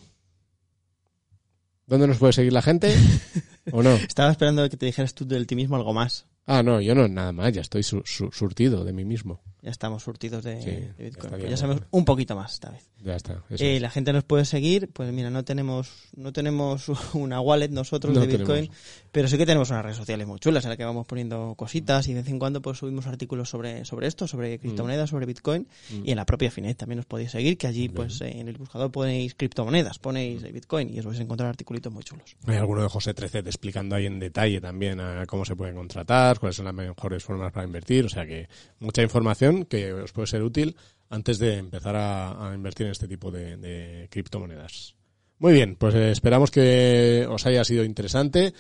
[1.88, 2.96] ¿Dónde nos puede seguir la gente?
[3.74, 3.96] ¿O no?
[3.96, 6.26] Estaba esperando que te dijeras tú del ti mismo algo más.
[6.52, 9.40] Ah, no, yo no, nada más, ya estoy su- su- surtido de mí mismo.
[9.62, 11.32] Ya estamos surtidos de, Sí, de ya Bitcoin.
[11.32, 12.90] Pues ya sabemos un poquito más esta vez.
[13.04, 13.44] Ya está.
[13.50, 13.82] eso Eh, es.
[13.82, 18.22] la gente nos puede seguir, pues mira, no tenemos no tenemos una wallet nosotros No
[18.22, 18.78] de Bitcoin, tenemos.
[19.12, 22.08] pero sí que tenemos unas redes sociales muy chulas en las que vamos poniendo cositas
[22.08, 25.68] y de vez en cuando pues subimos artículos sobre sobre esto, sobre criptomonedas, sobre Bitcoin
[25.92, 26.06] Mm.
[26.06, 28.58] y en la propia Finet también os podéis seguir, que allí pues eh, en el
[28.58, 32.38] buscador ponéis criptomonedas, ponéis eh, Bitcoin y os vais a encontrar articulitos muy chulos.
[32.48, 36.39] Hay alguno de José Trecet explicando ahí en detalle también a cómo se pueden contratar,
[36.40, 38.48] cuáles son las mejores formas para invertir, o sea que
[38.80, 40.76] mucha información que os puede ser útil
[41.10, 44.96] antes de empezar a, invertir en este tipo de, criptomonedas.
[45.40, 48.54] Muy bien, pues eh, esperamos que os haya sido interesante.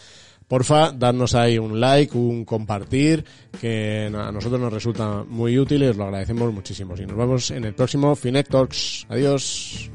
[0.47, 3.23] Porfa, darnos ahí un like, un compartir,
[3.61, 6.95] que a nosotros nos resulta muy útil y os lo agradecemos muchísimo.
[6.97, 9.05] Y nos vemos en el próximo Finect Talks.
[9.09, 9.91] Adiós.